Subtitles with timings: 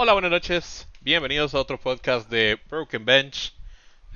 [0.00, 0.86] Hola, buenas noches.
[1.00, 3.52] Bienvenidos a otro podcast de Broken Bench.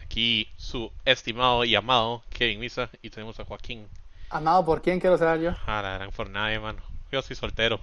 [0.01, 3.89] Aquí su estimado y amado Kevin Misa y tenemos a Joaquín.
[4.31, 5.51] ¿Amado por quién quiero ser yo?
[5.67, 6.81] Ah, la gran por nadie, mano.
[7.11, 7.81] Yo soy soltero.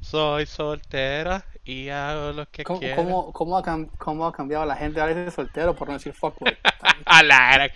[0.00, 2.96] Soy soltera y hago lo que ¿Cómo, quiero.
[2.96, 3.62] cómo, cómo ha,
[3.98, 6.56] cómo ha cambiado la gente ahora es soltero por no decir fuckboy?
[7.06, 7.70] A la gran-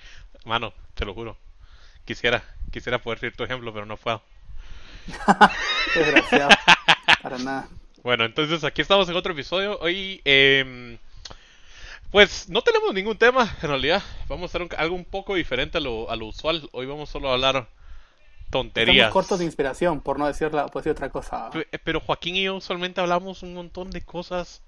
[0.45, 1.36] Mano, te lo juro.
[2.04, 4.22] Quisiera, quisiera poder ser tu ejemplo, pero no puedo.
[5.95, 6.50] Desgraciado.
[7.22, 7.68] Para nada.
[8.02, 9.78] Bueno, entonces aquí estamos en otro episodio.
[9.80, 10.98] Hoy, eh,
[12.10, 14.02] pues no tenemos ningún tema en realidad.
[14.28, 16.68] Vamos a hacer un- algo un poco diferente a lo, a lo usual.
[16.73, 17.68] Hoy vamos solo a hablar
[18.50, 18.96] tonterías.
[19.09, 21.50] Estamos cortos de inspiración, por no decir, la, por decir otra cosa.
[21.50, 24.62] Pe- Pero Joaquín y yo usualmente hablamos un montón de cosas.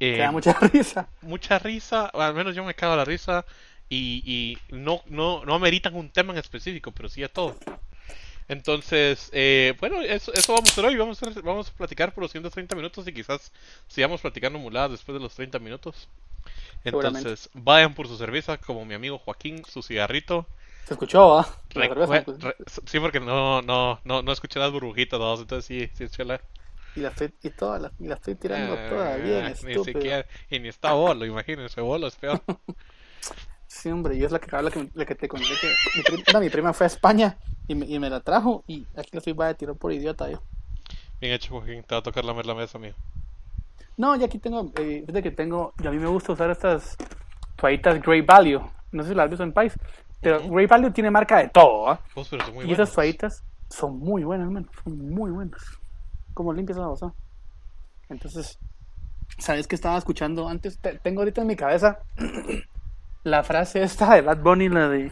[0.00, 1.08] eh, Que da mucha risa.
[1.22, 3.44] mucha risa, o al menos yo me cago en la risa.
[3.88, 7.56] Y, y no, no, no ameritan un tema en específico, pero sí a todo.
[8.48, 10.96] Entonces, eh, bueno, eso, eso vamos a hacer hoy.
[10.96, 13.52] Vamos a, hacer- vamos a platicar por los 130 minutos y quizás
[13.88, 16.08] sigamos platicando muladas después de los 30 minutos.
[16.84, 20.46] Entonces, vayan por su cerveza, como mi amigo Joaquín, su cigarrito.
[20.84, 21.46] Se escuchó, ¿ah?
[21.72, 21.90] Pues.
[22.86, 25.34] sí, porque no, no, no, no escuché las burbujitas, ¿no?
[25.38, 26.40] entonces sí, sí, chela.
[26.94, 29.78] Y la estoy, y toda la, y la estoy tirando Ah, toda bien, ni estúpido.
[29.78, 32.42] siquiera, y ni está bolo, imagínense, bolo es peor.
[33.68, 36.24] Sí, hombre, yo es la que, la que, la que te conté que mi, prim-
[36.32, 37.36] no, mi prima fue a España
[37.66, 40.30] y me, y me la trajo y aquí la estoy va a tirar por idiota
[40.30, 40.40] yo.
[41.20, 42.94] Bien hecho, Joaquín, te va a tocar lamer la mesa, mío.
[43.96, 46.96] No, ya aquí tengo, eh, fíjate que tengo, y a mí me gusta usar estas
[47.56, 48.60] toallitas Great Value.
[48.92, 49.72] No sé si las has visto en país,
[50.20, 50.54] pero Ujú.
[50.54, 52.00] Great Value tiene marca de todo, ¿ah?
[52.14, 52.72] Y buenos.
[52.74, 55.62] esas toallitas son muy buenas, man, son muy buenas.
[56.34, 57.12] Como limpias esa cosa.
[58.08, 58.58] Entonces,
[59.38, 60.78] ¿sabes qué estaba escuchando antes?
[60.78, 61.98] Te- tengo ahorita en mi cabeza
[63.26, 65.10] la frase esta de Bad Bunny, la de...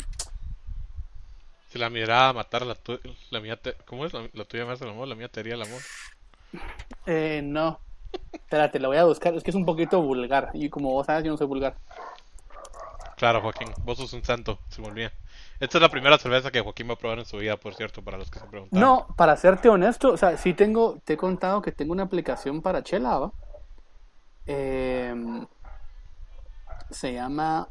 [1.69, 4.13] Si la mirada matar la, tu- la mía, te- ¿cómo es?
[4.13, 5.81] La, la tuya me hace el amor, la mía te haría el amor.
[7.07, 7.81] Eh, no.
[8.33, 9.35] Espérate, la voy a buscar.
[9.35, 10.51] Es que es un poquito vulgar.
[10.55, 11.75] Y como vos sabes, yo no soy vulgar.
[13.17, 15.11] Claro, Joaquín, vos sos un santo, se me olvida.
[15.59, 18.03] Esta es la primera cerveza que Joaquín va a probar en su vida, por cierto,
[18.03, 18.81] para los que se preguntan.
[18.81, 22.63] No, para serte honesto, o sea, sí tengo, te he contado que tengo una aplicación
[22.63, 23.33] para chela, ¿va?
[24.47, 25.47] Em,
[26.91, 27.69] se llama,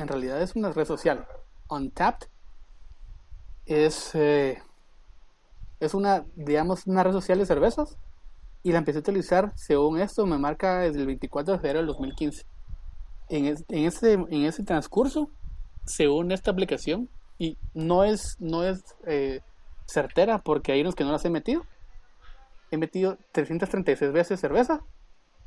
[0.00, 1.26] en realidad es una red social,
[1.68, 2.28] Untapped.
[3.66, 4.60] Es, eh,
[5.78, 7.96] es una, digamos, una red social de cervezas.
[8.62, 11.86] Y la empecé a utilizar, según esto, me marca desde el 24 de febrero del
[11.86, 12.44] 2015.
[13.30, 15.30] En, es- en, ese, en ese transcurso,
[15.86, 17.08] según esta aplicación,
[17.38, 19.40] y no es, no es eh,
[19.86, 21.64] certera porque hay unos que no las he metido.
[22.70, 24.82] He metido 336 veces cerveza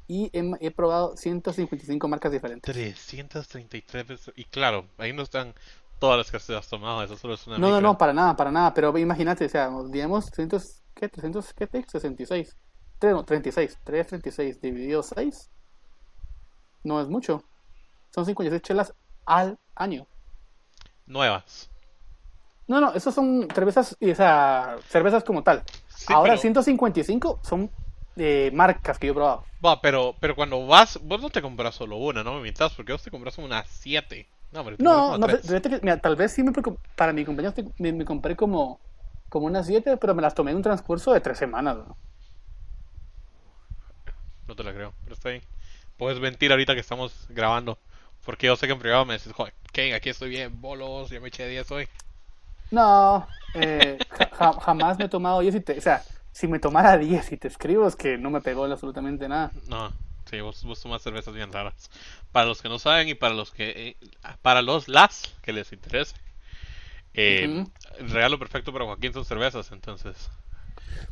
[0.07, 2.73] y he, he probado 155 marcas diferentes.
[2.73, 4.33] 333 veces.
[4.35, 5.53] Y claro, ahí no están
[5.99, 8.35] todas las que se has tomado, eso solo es una No, no, no, para nada,
[8.35, 8.73] para nada.
[8.73, 11.07] Pero imagínate, o sea, digamos 300, ¿qué?
[11.09, 11.67] 300, ¿qué?
[11.67, 11.85] te?
[11.87, 12.55] 66.
[12.99, 13.79] 3, no, 36.
[13.83, 15.49] 336 dividido 6.
[16.83, 17.43] No es mucho.
[18.13, 18.93] Son 56 chelas
[19.25, 20.05] al año.
[21.05, 21.69] Nuevas.
[22.67, 25.63] No, no, esos son cervezas, y, o sea, cervezas como tal.
[25.89, 27.69] Sí, Ahora pero- 155 son
[28.17, 29.49] eh, marcas que yo he probado.
[29.65, 32.91] Va, pero, pero cuando vas, vos no te compras solo una, no me mientas, porque
[32.91, 34.27] vos te compras unas 7.
[34.51, 35.41] No, pero No, no, tres.
[35.43, 36.51] fíjate que, mira, tal vez sí me,
[36.95, 38.81] para mi cumpleaños me, me compré como,
[39.29, 41.77] como unas 7, pero me las tomé en un transcurso de 3 semanas.
[41.77, 41.97] ¿no?
[44.47, 45.43] No te la creo, pero está bien.
[45.97, 47.79] Puedes mentir ahorita que estamos grabando.
[48.25, 51.19] Porque yo sé que en privado me decís, joder, Ken, aquí estoy bien, bolos, ya
[51.19, 51.87] me eché 10 hoy.
[52.71, 56.97] No, eh, ja- jamás me he tomado 10 y te, o sea, si me tomara
[56.97, 59.51] 10 y te escribo es que no me pegó absolutamente nada.
[59.69, 59.93] No,
[60.29, 61.89] sí, vos, vos tomas cervezas bien raras.
[62.33, 63.97] Para los que no saben y para los que, eh,
[64.41, 66.15] para los las que les interese.
[67.13, 67.63] Eh.
[67.99, 70.29] El regalo perfecto para Joaquín son cervezas, entonces.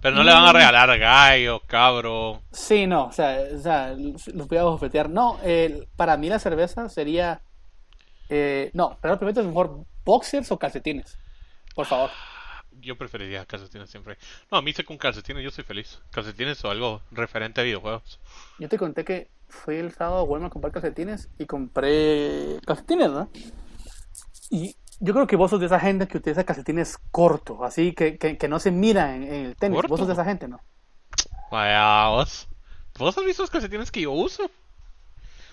[0.01, 2.41] Pero no le van a regalar gallo, cabro.
[2.51, 5.09] Sí, no, o sea, o sea, los voy a bofetear.
[5.09, 7.41] No, eh, para mí la cerveza sería,
[8.29, 11.17] eh, no, pero primero es mejor boxers o calcetines,
[11.75, 12.09] por favor.
[12.81, 14.17] Yo preferiría calcetines siempre.
[14.51, 15.99] No, a mí sé con calcetines yo soy feliz.
[16.11, 18.19] Calcetines o algo referente a videojuegos.
[18.59, 23.11] Yo te conté que fui el sábado a Walmart a comprar calcetines y compré calcetines,
[23.11, 23.29] ¿no?
[24.49, 28.17] Y yo creo que vos sos de esa gente que utiliza calcetines cortos, así que,
[28.17, 29.77] que, que no se mira en, en el tenis.
[29.77, 29.89] ¿Corto?
[29.89, 30.59] Vos sos de esa gente, ¿no?
[31.51, 32.47] Vaya, vos.
[32.97, 34.49] ¿Vos has visto los calcetines que yo uso?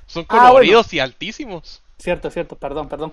[0.06, 1.82] Son Ah, coloridos y altísimos.
[1.98, 3.12] Cierto, cierto, perdón, perdón.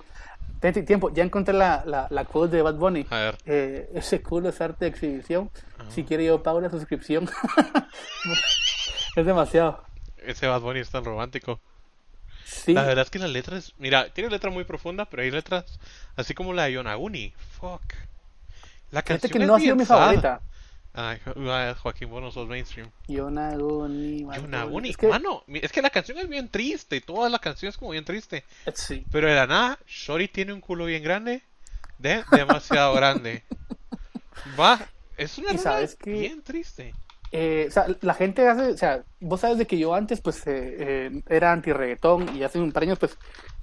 [0.86, 3.06] Tiempo, ya encontré la, la, la quote de Bad Bunny.
[3.12, 3.38] A ver.
[3.46, 5.52] Eh, ese culo es arte de exhibición.
[5.90, 7.30] Si quiere yo pago la suscripción.
[9.16, 9.84] es demasiado.
[10.18, 11.60] Ese Bad Bunny es tan romántico.
[12.46, 13.74] Sí, La verdad es que la letra es.
[13.78, 15.80] Mira, tiene letra muy profunda, pero hay letras
[16.16, 17.34] así como la de Yonaguni.
[17.60, 17.94] Fuck.
[18.92, 20.42] La canción que es no ha sido mi favorita.
[20.98, 21.20] Ay,
[21.82, 22.90] Joaquín, vos no sos mainstream.
[23.08, 24.26] Yonaguni.
[24.36, 27.78] Yonaguni, Es que, mano, es que la canción es bien triste, toda la canción es
[27.78, 28.46] como bien triste.
[28.74, 29.06] sí.
[29.12, 31.44] Pero de la nada, Shorty tiene un culo bien grande,
[32.00, 33.44] de demasiado grande.
[34.60, 34.80] Va,
[35.18, 36.94] es una sabes que- bien triste.
[37.32, 40.38] Eh, o sea, la gente hace, o sea, vos sabes de que yo antes pues
[40.48, 43.18] eh, eh, era anti-reggaetón y hace un par de años pues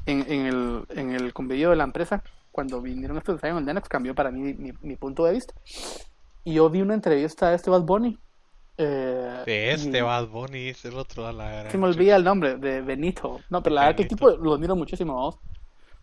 [0.04, 3.82] en, en el, en el convenio de la empresa, cuando vinieron estos ensayos en el
[3.84, 5.54] cambió para mí mi, mi punto de vista.
[6.44, 8.18] Y yo vi una entrevista de este Bad Bunny.
[8.78, 12.16] eh, De este y- Bad Bunny es el otro a la gran Se me olvida
[12.16, 13.40] el nombre, de Benito.
[13.50, 15.38] No, pero la verdad que el tipo lo admiro muchísimo, vamos.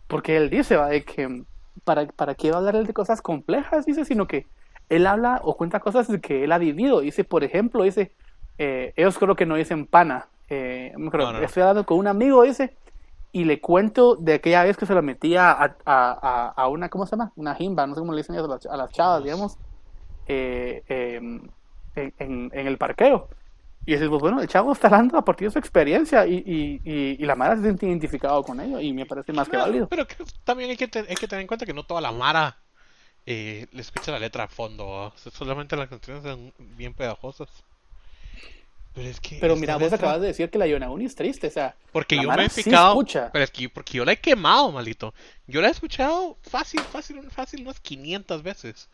[0.06, 1.44] Porque él dice, va, de que
[1.84, 4.46] para, para qué va a hablar él de cosas complejas, dice, sino que
[4.88, 7.00] él habla o cuenta cosas de que él ha vivido.
[7.00, 8.12] Dice, por ejemplo, dice,
[8.58, 10.28] eh, ellos creo que no dicen pana.
[10.48, 11.38] Eh, No, no, no.
[11.40, 12.76] Estoy hablando con un amigo, dice,
[13.32, 16.88] y le cuento de aquella vez que se lo metía a, a, a, a una,
[16.88, 17.32] ¿cómo se llama?
[17.36, 19.56] Una jimba, no sé cómo le dicen ellos a las, a las chavas, digamos,
[20.30, 21.50] eh, eh, en,
[22.18, 23.28] en, en el parqueo.
[23.86, 26.80] Y dices, pues bueno, el chavo está hablando a partir de su experiencia y, y,
[26.84, 29.88] y, y la Mara se siente identificado con ello y me parece más que válido.
[29.88, 32.12] Pero que también hay que, te- hay que tener en cuenta que no toda la
[32.12, 32.58] Mara
[33.26, 34.86] eh, le escucha la letra a fondo.
[34.86, 35.06] ¿va?
[35.08, 37.48] O sea, solamente las canciones son bien pegajosas.
[38.94, 39.38] Pero es que.
[39.40, 42.16] Pero mira, vos letra- acabas de decir que la Yonaguni es triste, o sea, Porque
[42.16, 43.02] yo me he picado.
[43.32, 45.14] pero es que porque yo la he quemado, maldito.
[45.46, 48.88] Yo la he escuchado fácil, fácil, fácil, unas 500 veces.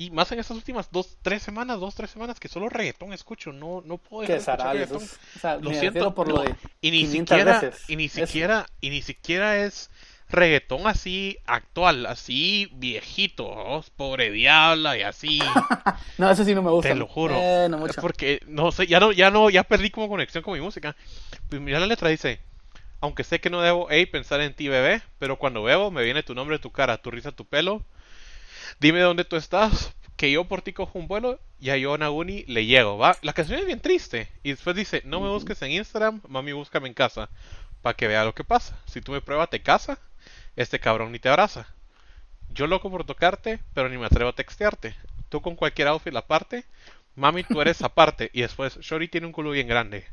[0.00, 3.52] Y más en estas últimas dos, tres semanas, dos, tres semanas que solo reggaetón escucho.
[3.52, 5.10] No, no puedo dejar de escuchar Sarales, reggaetón.
[5.36, 7.84] o sea, Lo siento por no, lo de y ni 500 siquiera veces.
[7.86, 8.26] y ni Eso.
[8.26, 9.90] siquiera y ni siquiera es
[10.30, 13.84] reggaetón así actual así viejito ¿no?
[13.96, 15.38] pobre diabla y así
[16.18, 16.88] No, eso sí no me gusta.
[16.90, 18.00] te lo juro Eh, no es mucho.
[18.00, 20.96] porque no sé ya no ya no ya perdí como conexión con mi música
[21.48, 22.40] pues mira la letra dice
[23.00, 26.22] aunque sé que no debo hey, pensar en ti bebé pero cuando bebo me viene
[26.22, 27.84] tu nombre tu cara tu risa tu pelo
[28.78, 32.44] dime dónde tú estás que yo por ti cojo un vuelo y a yo Naguni
[32.46, 33.16] le llego, ¿va?
[33.22, 34.28] La canción es bien triste.
[34.42, 37.30] Y después dice, no me busques en Instagram, mami, búscame en casa.
[37.80, 38.78] Para que vea lo que pasa.
[38.84, 39.98] Si tú me pruebas, te casa.
[40.56, 41.66] Este cabrón ni te abraza.
[42.50, 44.94] Yo loco por tocarte, pero ni me atrevo a textearte.
[45.30, 46.66] Tú con cualquier outfit aparte.
[47.16, 48.30] Mami, tú eres aparte.
[48.34, 50.04] Y después, Shori tiene un culo bien grande.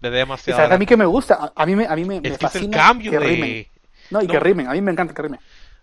[0.00, 0.58] De demasiado.
[0.60, 2.38] sabes, a mí que me gusta, a, a mí me, a mí me, me Es
[2.38, 3.26] que es el fascina cambio que de...
[3.26, 3.66] rimen.
[4.10, 4.32] No, y No.
[4.32, 5.40] que rimen, a mí me encanta que rimen.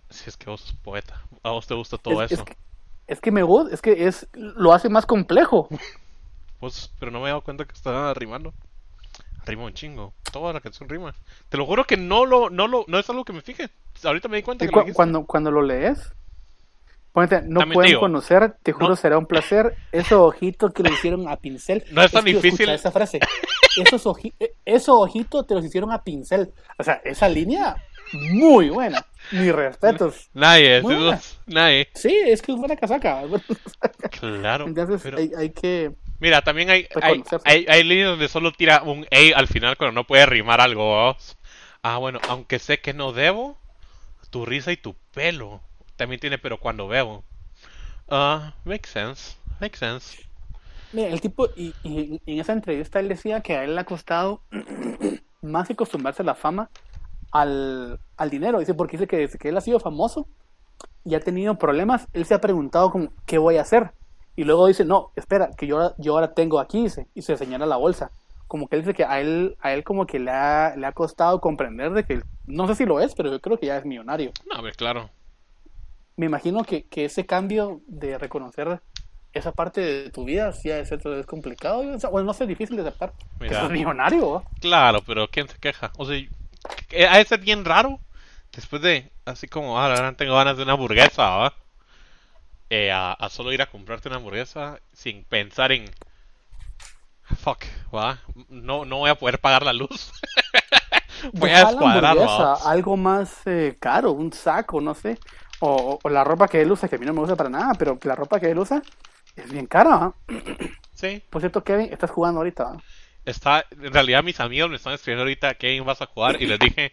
[0.09, 1.21] Si es que vos sos poeta.
[1.43, 2.41] A vos te gusta todo es, eso.
[2.43, 2.57] Es que,
[3.07, 5.67] es que me gusta, es que es, lo hace más complejo.
[6.59, 8.51] Pues, pero no me he dado cuenta que está rimando.
[9.45, 10.13] Rima un chingo.
[10.31, 11.13] Toda la canción rima.
[11.49, 13.69] Te lo juro que no lo, no lo, no es algo que me fije.
[14.03, 16.11] Ahorita me di cuenta que cu- lo cuando, cuando lo lees,
[17.13, 19.75] ponete, no También pueden digo, conocer, te juro no- será un placer.
[19.91, 21.83] Ese ojito que le hicieron a pincel.
[21.91, 22.67] No es tan que, difícil.
[22.69, 23.19] esa frase.
[23.85, 26.51] Esos oji- eh, esos ojitos te los hicieron a pincel.
[26.79, 27.75] O sea, esa línea,
[28.33, 29.05] muy buena.
[29.31, 30.29] Mis respetos.
[30.33, 30.81] Nadie,
[31.45, 31.89] nadie.
[31.93, 33.23] Sí, es que es buena casaca.
[34.19, 34.65] Claro.
[34.67, 35.91] Entonces pero- hay, hay que.
[36.19, 39.93] Mira, también hay, hay, hay, hay líneas donde solo tira un A al final cuando
[39.93, 41.15] no puede rimar algo.
[41.83, 43.57] Ah, bueno, aunque sé que no debo,
[44.31, 45.61] tu risa y tu pelo.
[45.95, 47.23] También tiene pero cuando bebo.
[48.09, 49.35] Ah, makes sense.
[49.59, 50.23] Makes sense.
[50.93, 53.85] Mira, el tipo, y, y en esa entrevista él decía que a él le ha
[53.85, 54.41] costado
[55.41, 56.69] más que acostumbrarse a la fama
[57.41, 58.59] al, al dinero.
[58.59, 60.27] Dice, porque dice que desde que él ha sido famoso
[61.03, 63.91] y ha tenido problemas, él se ha preguntado como, ¿qué voy a hacer?
[64.35, 67.37] Y luego dice, no, espera, que yo, ahora- yo ahora tengo aquí, dice, y se
[67.37, 68.11] señala la bolsa.
[68.47, 70.91] Como que él dice que a él, a él como que le ha, le ha
[70.93, 73.85] costado comprender de que, no sé si lo es, pero yo creo que ya es
[73.85, 74.31] millonario.
[74.49, 75.09] No, a ver, claro.
[76.15, 78.81] Me imagino que, que ese cambio de reconocer
[79.33, 81.81] esa parte de tu vida sí ha de ser vez complicado.
[81.93, 83.11] o sea, bueno, no sé, difícil de aceptar.
[83.39, 83.61] Que Mira.
[83.61, 84.43] sos millonario.
[84.61, 85.91] Claro, pero ¿quién se queja?
[85.97, 86.17] O sea,
[87.09, 87.99] ha de ser bien raro.
[88.53, 91.53] Después de, así como, ah, ahora tengo ganas de una hamburguesa, ¿va?
[92.69, 95.85] Eh, a, a solo ir a comprarte una hamburguesa sin pensar en,
[97.35, 98.19] fuck, ¿va?
[98.49, 100.11] No, no voy a poder pagar la luz.
[101.33, 102.17] voy a descuadrar,
[102.65, 105.17] algo más eh, caro, un saco, no sé.
[105.59, 107.97] O la ropa que él usa, que a mí no me gusta para nada, pero
[108.03, 108.81] la ropa que él usa
[109.35, 109.89] es bien cara.
[109.97, 110.15] ¿va?
[110.93, 112.63] Sí, Por cierto, Kevin, estás jugando ahorita.
[112.63, 112.77] ¿va?
[113.27, 116.59] Está, en realidad mis amigos me están escribiendo ahorita Kevin vas a jugar y les
[116.59, 116.91] dije,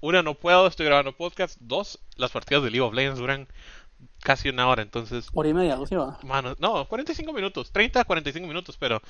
[0.00, 3.48] una, no puedo, estoy grabando podcast, dos, las partidas de League of Legends duran
[4.20, 6.06] casi una hora, entonces Hora y media, ¿no?
[6.06, 6.18] Va.
[6.22, 9.00] Mano, no, 45 minutos, 30 a 45 minutos, pero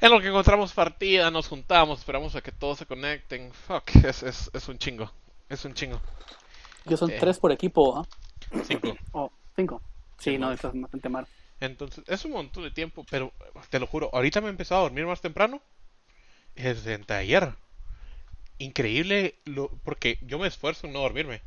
[0.00, 3.52] en lo que encontramos partida, nos juntamos, esperamos a que todos se conecten.
[3.52, 5.10] Fuck, es, es, es un chingo,
[5.48, 6.00] es un chingo.
[6.84, 7.16] Yo son Eh.
[7.20, 8.06] tres por equipo, ¿va?
[8.64, 8.96] Cinco.
[9.12, 9.82] O cinco.
[10.18, 11.26] Sí, Sí, no, estás bastante mal.
[11.60, 13.32] Entonces, es un montón de tiempo, pero
[13.70, 15.60] te lo juro, ahorita me he empezado a dormir más temprano.
[16.58, 17.54] Desde ayer.
[18.58, 21.40] Increíble, lo, porque yo me esfuerzo en no dormirme.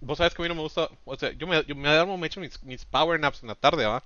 [0.00, 2.18] Vos sabes que a mí no me gusta, o sea, yo me, yo me duermo,
[2.18, 4.02] me echo mis, mis power naps en la tarde, ¿va?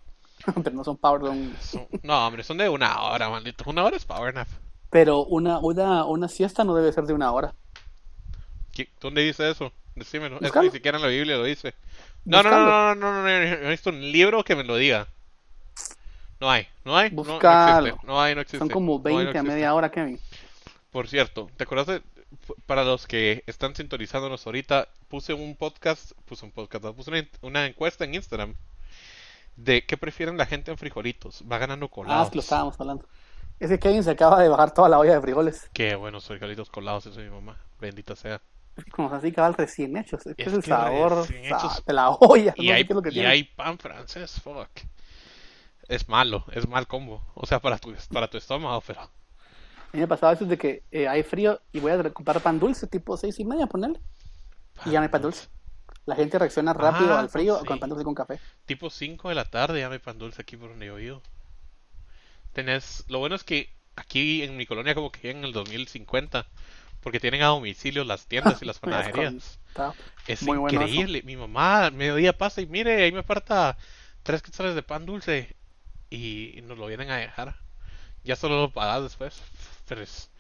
[0.63, 1.21] pero no son power.
[1.61, 3.65] Son- no, hombre, son de una hora, maldito.
[3.69, 4.49] Una hora es power nap.
[4.91, 7.55] Pero una, una, una siesta no debe ser de una hora.
[8.73, 9.73] ¿Qué- ¿Dónde dice eso?
[9.95, 10.39] Decímelo.
[10.41, 11.75] Eso ni siquiera en la Biblia lo dice.
[12.25, 14.65] No, no, no, no, no, no, no, no, no he visto un libro que me
[14.65, 15.07] lo diga.
[15.07, 15.22] No hay, no hay,
[16.85, 17.87] no, no Búscalo.
[17.89, 18.59] existe, no hay, no existe.
[18.59, 20.19] Son como no hay, no 20 a media hora, Kevin.
[20.91, 22.03] Por cierto, ¿te acuerdas de,
[22.67, 27.27] para los que están sintonizándonos ahorita, puse un podcast, puse un podcast, no, puse una,
[27.43, 28.55] una encuesta en Instagram
[29.57, 31.45] de qué prefieren la gente en frijolitos.
[31.51, 32.25] Va ganando Ah, colados.
[32.27, 33.07] es que lo estábamos hablando.
[33.61, 35.69] Es que Kevin se acaba de bajar toda la olla de frijoles.
[35.73, 37.57] Qué buenos frijolitos colados, eso es mi mamá.
[37.81, 38.41] Bendita sea.
[38.77, 40.27] Es que como así cabal recién hechos.
[40.27, 41.85] Es que Es es el sabor hechos.
[41.87, 42.55] de la olla.
[42.57, 43.29] Y, no sé hay, qué es lo que y tiene.
[43.29, 44.69] hay pan francés, fuck.
[45.89, 47.23] Es malo, es mal combo.
[47.35, 49.01] O sea, para tu, para tu estómago, pero...
[49.03, 49.11] A
[49.93, 52.87] mí me pasaba eso de que eh, hay frío y voy a comprar pan dulce,
[52.87, 54.01] tipo seis y media, ponerle.
[54.87, 55.49] Y ya no hay pan dulce.
[56.07, 57.67] La gente reacciona rápido Ah, al frío sí.
[57.67, 58.41] con pan dulce con café.
[58.65, 61.23] Tipo 5 de la tarde ya no hay pan dulce aquí por donde yo vivo.
[62.53, 63.05] Tenés...
[63.09, 66.47] Lo bueno es que aquí en mi colonia como que en el 2050.
[67.01, 69.59] Porque tienen a domicilio las tiendas y las has panaderías.
[70.27, 70.89] Es Muy bueno eso.
[70.89, 71.23] increíble.
[71.25, 73.77] Mi mamá al mediodía pasa y mire, ahí me aparta
[74.23, 75.57] tres quetzales de pan dulce
[76.15, 77.57] y, nos lo vienen a dejar.
[78.25, 79.43] Ya solo lo pagas después.
[79.89, 80.31] Pero es,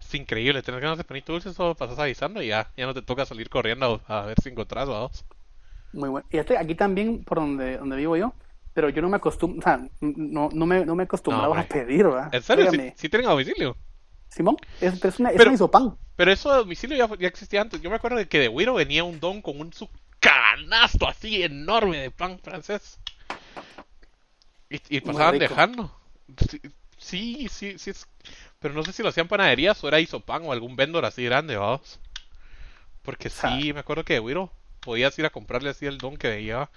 [0.00, 0.62] es increíble.
[0.62, 3.48] Tener ganas de panito dulce, solo pasas avisando y ya, ya no te toca salir
[3.48, 5.24] corriendo a, a ver si encontrás vamos.
[5.92, 6.26] Muy bueno.
[6.30, 8.32] Y este, aquí también, por donde, donde vivo yo,
[8.74, 11.64] pero yo no me acostumbro, o sea, no, no me, no me acostumbraba No, a
[11.64, 12.34] pedir, ¿verdad?
[12.34, 12.70] ¿En serio?
[12.70, 13.76] Dígame, ¿Sí, sí tienen a domicilio?
[14.28, 15.96] Simón, es, es una, es Pero- isopan.
[16.16, 17.80] Pero eso a domicilio ya, ya existía antes.
[17.82, 19.88] Yo me acuerdo de que de Wiro venía un don con un su
[20.20, 22.98] canasto así enorme de pan francés.
[24.72, 25.90] Y, y pasaban dejando.
[26.98, 28.06] Sí, sí, sí, es-
[28.60, 31.56] Pero no sé si lo hacían panaderías o era Isopan o algún vendor así grande,
[31.56, 31.98] vamos.
[33.02, 34.50] Porque sí, me acuerdo que de Wiro
[34.80, 36.70] podías ir a comprarle así el don que veía.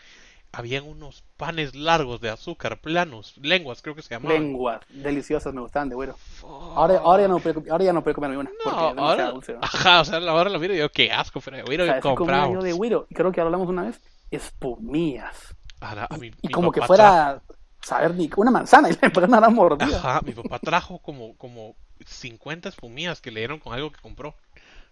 [0.52, 4.42] Habían unos panes largos de azúcar, planos, lenguas creo que se llamaban.
[4.42, 6.16] Lenguas deliciosas me gustaban de güero.
[6.44, 9.54] Ahora, ahora, ya no puedo, ahora ya no puedo comer una, porque No, ahora, dulce.
[9.54, 9.60] ¿no?
[9.62, 12.02] ajá, o sea, ahora lo miro y digo, qué asco, pero de Wiro ¿Sabes qué
[12.16, 12.54] comía compramos.
[12.54, 13.06] yo de güiro?
[13.10, 14.00] Y creo que hablamos una vez,
[14.32, 15.56] espumillas.
[15.82, 17.42] A la- a mi- Y como que fuera,
[17.86, 19.98] saber, ni una manzana y le empezaron a mordida.
[19.98, 21.75] Ajá, mi papá trajo como, como
[22.06, 24.36] 50 espumillas que le dieron con algo que compró.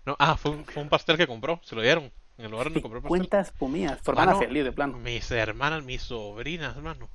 [0.06, 2.12] No, ah, fue un, fue un pastel que compró, se lo dieron.
[2.38, 3.22] En el lugar donde compró el pastel.
[3.24, 4.02] 50 espumillas.
[4.02, 4.98] Tu hermana Mano, feliz de plano.
[4.98, 7.08] Mis hermanas, mis sobrinas, hermano.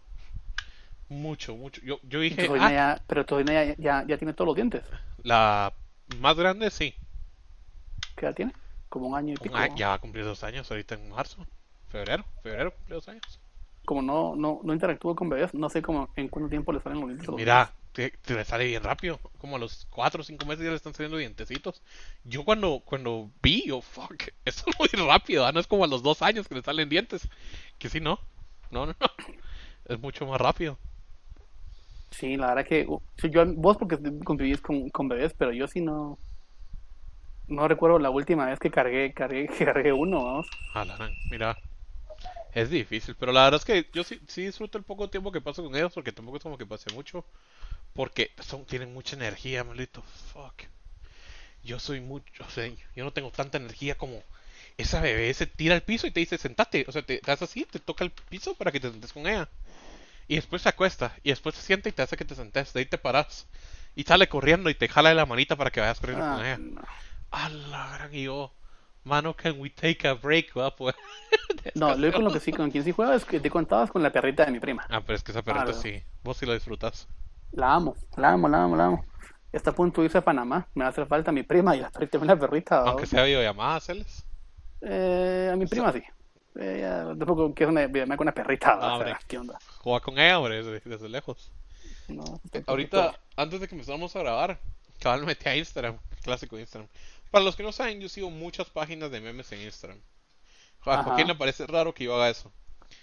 [1.08, 1.80] Mucho, mucho.
[1.82, 4.54] Yo, yo dije, tu ah, ya- pero tu sobrina ya, ya, ya tiene todos los
[4.56, 4.82] dientes.
[5.22, 5.72] la
[6.18, 6.94] más grande, sí.
[8.16, 8.52] ¿Qué edad tiene?
[8.88, 9.56] Como un año y Un pico.
[9.56, 11.46] año- ya va a cumplir dos años ahorita en marzo.
[11.88, 13.40] Febrero, febrero cumple dos años.
[13.88, 17.00] Como no, no, no interactúo con bebés, no sé cómo, en cuánto tiempo le salen
[17.00, 17.30] los dientes.
[17.30, 19.18] Mira, te, te le sale bien rápido.
[19.38, 21.80] Como a los 4 o 5 meses ya le están saliendo dientecitos.
[22.22, 25.46] Yo cuando, cuando vi, yo, fuck, eso es muy rápido.
[25.46, 25.52] ¿ah?
[25.52, 27.26] No es como a los 2 años que le salen dientes.
[27.78, 28.18] Que sí, no.
[28.70, 29.08] No, no, no.
[29.86, 30.76] Es mucho más rápido.
[32.10, 35.80] Sí, la verdad que sí, yo, vos porque convivís con, con bebés, pero yo sí
[35.80, 36.18] no
[37.46, 40.46] no recuerdo la última vez que cargué cargué, cargué uno, vamos.
[40.74, 41.56] A la gran, mira.
[42.52, 45.40] Es difícil, pero la verdad es que yo sí, sí disfruto el poco tiempo que
[45.40, 47.24] paso con ellos porque tampoco es como que pase mucho.
[47.94, 50.02] Porque son, tienen mucha energía, maldito.
[50.32, 50.64] Fuck.
[51.62, 54.22] Yo soy mucho, o sea, yo no tengo tanta energía como
[54.78, 56.84] esa bebé se tira al piso y te dice sentate.
[56.88, 59.48] O sea, te, hace así, te toca el piso para que te sentes con ella.
[60.28, 62.72] Y después se acuesta y después se sienta y te hace que te sentes.
[62.72, 63.46] De ahí te paras.
[63.96, 66.46] Y sale corriendo y te jala de la manita para que vayas corriendo con Ah,
[66.46, 66.62] ella.
[66.74, 66.82] no.
[67.30, 68.52] A la gran y yo.
[69.08, 70.74] Mano, can we take a break, va?
[70.76, 70.94] Pues.
[71.74, 74.02] No, luego con lo que sí, con quien sí juego es que te contabas con
[74.02, 74.86] la perrita de mi prima.
[74.88, 75.80] Ah, pero es que esa perrita Claro.
[75.80, 76.02] sí.
[76.22, 77.08] Vos sí la disfrutas.
[77.52, 79.04] La amo, la amo, la amo, la amo.
[79.52, 80.66] Está a punto de irse a Panamá.
[80.74, 82.78] Me va a hacer falta mi prima y la perrita, la perrita.
[82.82, 84.24] Aunque sea videollamada, hacerles.
[84.80, 86.02] Eh, a mi prima sí.
[86.54, 88.76] Ella tampoco quiero una videollamada con una perrita.
[88.76, 89.18] No, o sea.
[89.26, 89.58] ¿Qué onda?
[89.78, 91.52] Juega con ella, hombre, desde, desde lejos.
[92.08, 94.58] No, Eh, Ahorita, antes de que empezáramos a grabar,
[95.00, 96.88] cabal me metí a Instagram, clásico de Instagram.
[97.30, 100.00] Para los que no saben, yo sigo muchas páginas de memes en Instagram.
[100.84, 101.02] A.
[101.02, 102.52] Joaquín le parece raro que yo haga eso.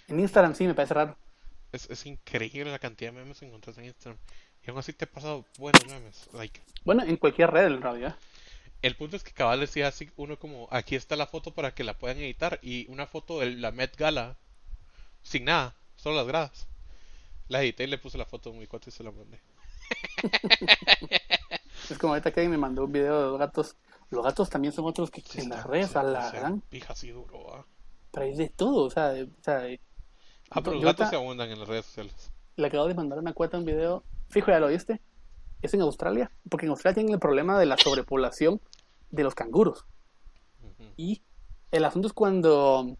[0.08, 1.16] En Instagram sí me parece raro.
[1.72, 4.18] Es, es increíble la cantidad de memes que encuentras en Instagram.
[4.66, 6.28] Y aún así te he pasado buenos memes.
[6.32, 8.16] Like, Bueno, en cualquier red en realidad.
[8.82, 11.84] el punto es que cabal decía así, uno como, aquí está la foto para que
[11.84, 12.58] la puedan editar.
[12.62, 14.36] Y una foto de la Met Gala,
[15.22, 16.66] sin nada, solo las gradas.
[17.48, 19.40] La edité y le puse la foto de mi cuate y se la mandé.
[21.90, 23.76] Es como ahorita que me mandó un video de dos gatos.
[24.16, 26.60] Los gatos también son otros que en las redes sí, a la sí, gran.
[26.62, 27.66] Pija así duro, ¿va?
[28.12, 29.80] Pero hay de todo, o sea, o sea, de-
[30.50, 32.32] Ah, pero los gatos se abundan en las redes sociales.
[32.56, 34.02] le acabo de mandar una cuenta un video.
[34.28, 35.00] Fijo, ya lo viste.
[35.60, 36.30] Es en Australia.
[36.48, 38.60] Porque en Australia tienen el problema de la sobrepoblación
[39.10, 39.84] de los canguros.
[40.96, 41.22] Y
[41.70, 42.96] el asunto es cuando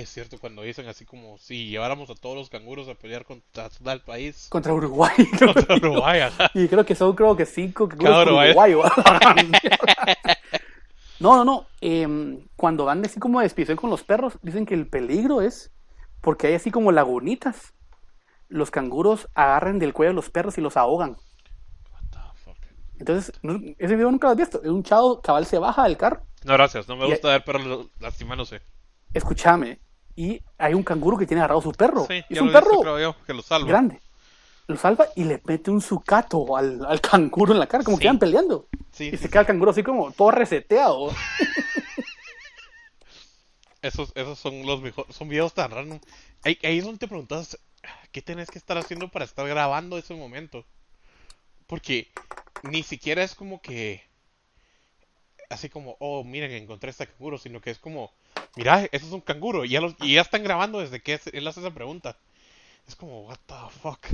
[0.00, 3.68] Es cierto, cuando dicen así como si lleváramos a todos los canguros a pelear contra
[3.68, 4.46] todo el país.
[4.50, 5.12] Contra Uruguay.
[5.38, 6.50] Contra Uruguay, ajá.
[6.54, 8.74] Y creo que son, creo que cinco canguros Cada por Uruguay.
[8.74, 8.74] Uruguay.
[8.74, 10.36] ¿va?
[11.20, 11.66] no, no, no.
[11.82, 15.70] em, cuando van así como de expedición con los perros, dicen que el peligro es
[16.22, 17.74] porque hay así como lagunitas.
[18.48, 21.16] Los canguros agarran del cuello a los perros y los ahogan.
[22.98, 23.32] Entonces,
[23.78, 24.60] ese video nunca lo has visto.
[24.62, 26.22] Es un chavo, cabal se baja del carro.
[26.44, 28.60] No, gracias, no me Y- gusta ver perros lastimándose.
[29.14, 29.80] Escúchame.
[30.20, 32.04] Y hay un canguro que tiene agarrado su perro.
[32.06, 33.66] Sí, es un visto, perro creo yo, que lo salva.
[33.68, 34.00] grande.
[34.66, 38.02] Lo salva y le mete un sucato al, al canguro en la cara, como Sí.
[38.02, 38.68] que iban peleando.
[38.92, 41.10] Sí, Y se queda el canguro así como todo reseteado.
[43.82, 46.00] Esos, esos son los mejores, son videos tan random.
[46.44, 47.58] Ahí, ahí es donde te preguntas,
[48.12, 50.66] ¿qué tenés que estar haciendo para estar grabando ese momento?
[51.66, 52.08] Porque
[52.62, 54.02] ni siquiera es como que,
[55.48, 58.12] así como, oh, miren, encontré este canguro, sino que es como,
[58.56, 61.26] mira, eso es un canguro, y ya, los- y ya están grabando desde que es-
[61.28, 62.16] él hace esa pregunta.
[62.86, 64.06] Es como, what the fuck.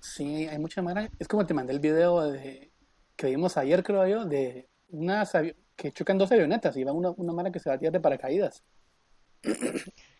[0.00, 1.08] Sí, hay mucha mara.
[1.18, 2.70] Es como te mandé el video de,
[3.16, 5.32] que vimos ayer, creo yo, de unas
[5.76, 8.00] que chocan dos avionetas y va una, una mara que se va a tirar de
[8.00, 8.62] paracaídas.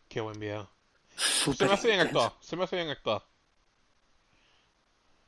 [0.09, 0.69] Qué buen video.
[1.17, 2.21] Se me hace bien intenso.
[2.27, 3.25] actuado, se me hace bien actuado.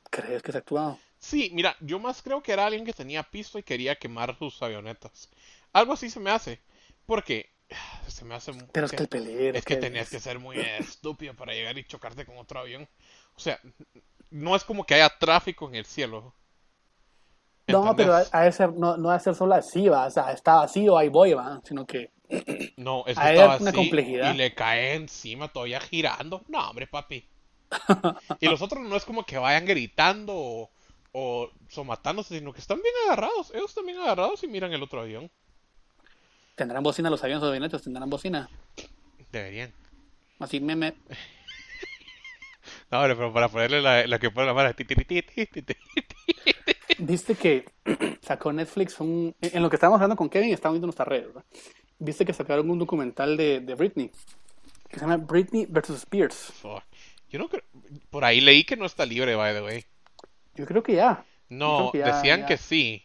[0.09, 0.99] ¿Crees que es actuado?
[1.19, 4.61] Sí, mira, yo más creo que era alguien que tenía pisto y quería quemar sus
[4.61, 5.29] avionetas.
[5.73, 6.59] Algo así se me hace.
[7.05, 7.49] Porque
[8.07, 8.53] se me hace...
[8.71, 9.57] Pero es que el peligro.
[9.57, 12.87] es que tenías que ser muy estúpido para llegar y chocarte con otro avión.
[13.35, 13.59] O sea,
[14.31, 16.33] no es como que haya tráfico en el cielo.
[17.67, 18.45] No, pero ¿Entendés?
[18.45, 20.05] de ser, no, no de ser solo así, va.
[20.05, 21.61] O sea, está vacío, ahí voy, va.
[21.65, 22.11] Sino que
[22.77, 24.33] No, es que hay estaba una así complejidad.
[24.33, 26.43] y le cae encima todavía girando.
[26.47, 27.27] No, hombre, papi.
[28.39, 30.69] Y los otros no es como que vayan gritando o,
[31.11, 33.51] o somatándose, sino que están bien agarrados.
[33.53, 35.29] Ellos están bien agarrados y miran el otro avión.
[36.57, 38.49] Tendrán bocina los aviones o avionetas, tendrán bocina.
[39.31, 39.71] Deberían.
[40.39, 40.95] Así meme.
[42.91, 44.53] No, pero para ponerle la, la que pone la
[45.61, 45.75] ti.
[46.99, 47.65] Viste que
[48.21, 49.35] sacó Netflix un...
[49.41, 51.43] En lo que estábamos hablando con Kevin, estábamos viendo nuestras redes, ¿verdad?
[51.99, 54.11] Viste que sacaron un documental de, de Britney.
[54.89, 55.89] Que se llama Britney vs.
[55.91, 56.35] Spears.
[56.35, 56.83] Fuck.
[57.29, 57.63] Yo no creo.
[58.09, 59.85] Por ahí leí que no está libre, by the way.
[60.55, 61.25] Yo creo que ya.
[61.49, 62.45] No, que ya- decían ya.
[62.47, 63.03] que sí.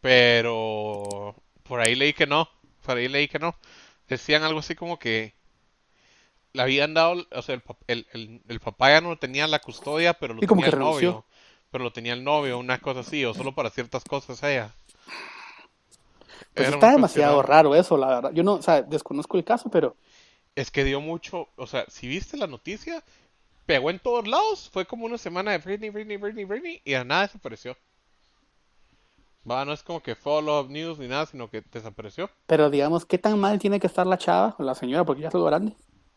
[0.00, 1.34] Pero.
[1.68, 2.48] Por ahí leí que no.
[2.82, 3.56] Por ahí leí que no.
[4.08, 5.34] Decían algo así como que.
[6.52, 7.26] Le habían dado.
[7.32, 10.46] O sea, el, el, el, el papá ya no tenía la custodia, pero lo Y
[10.46, 11.12] como tenía que el renunció.
[11.12, 11.26] novio.
[11.70, 14.74] Pero lo tenía el novio, una cosa así, o solo para ciertas cosas ella.
[16.54, 18.32] Pues Era está demasiado raro eso, la verdad.
[18.34, 19.96] Yo no, o sea, desconozco el caso, pero
[20.54, 23.02] Es que dio mucho, o sea, si viste la noticia,
[23.66, 27.04] pegó en todos lados, fue como una semana de Britney, Britney, Britney, Britney, y a
[27.04, 27.76] nada desapareció.
[29.50, 32.30] Va, no es como que follow-up news ni nada, sino que desapareció.
[32.46, 35.04] pero digamos, ¿qué tan mal tiene que estar la chava o la señora?
[35.04, 35.74] Porque ya es algo grande.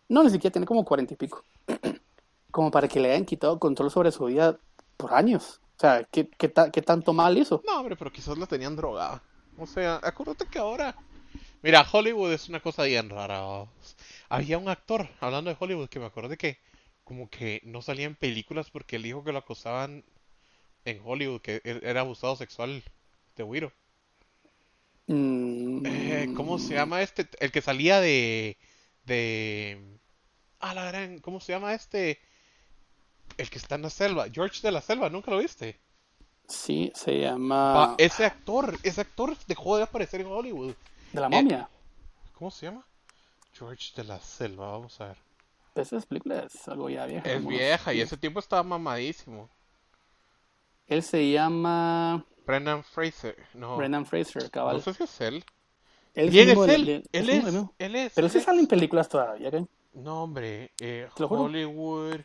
[0.10, 1.44] No, ni siquiera tiene como cuarenta y pico.
[2.52, 4.58] Como para que le hayan quitado control sobre su vida
[4.98, 5.62] por años.
[5.78, 7.62] O sea, ¿qué, qué, ta- qué tanto mal hizo?
[7.66, 9.24] No, hombre, pero quizás la tenían drogada.
[9.58, 10.94] O sea, acuérdate que ahora...
[11.64, 13.42] Mira, Hollywood es una cosa bien rara.
[14.28, 16.58] Había un actor, hablando de Hollywood, que me acordé que
[17.06, 20.04] como que no salía en películas porque el hijo que lo acosaban
[20.84, 22.84] en Hollywood, que era abusado sexual
[23.36, 23.72] de Wiro.
[25.08, 27.28] Mm, Eh, ¿cómo se llama este?
[27.40, 28.58] El que salía de...
[29.06, 29.82] de...
[30.60, 31.20] Ah, la gran...
[31.20, 32.20] ¿Cómo se llama este?
[33.38, 34.28] El que está en la selva.
[34.32, 35.80] George de la selva, ¿nunca lo viste?
[36.48, 37.96] Sí, se Ah, llama...
[37.98, 40.74] ese actor, ese actor dejó de aparecer en Hollywood.
[41.14, 41.70] De la momia.
[42.38, 42.86] ¿Cómo se llama?
[43.54, 45.18] George de la selva, vamos a ver.
[45.76, 47.30] Esa película es algo ya vieja.
[47.32, 49.50] Es vieja y ese tiempo estaba mamadísimo.
[50.88, 53.36] Él se llama Brendan Fraser.
[53.54, 54.78] No, Brendan Fraser, cabal.
[54.78, 55.46] no sé si es él.
[56.14, 57.04] Él es él.
[57.12, 57.46] Él es.
[57.80, 58.14] Él es.
[58.14, 59.66] Pero él sí salen películas todavía, ¿qué?
[59.94, 60.72] No, hombre.
[60.80, 61.08] eh.
[61.18, 62.22] Hollywood.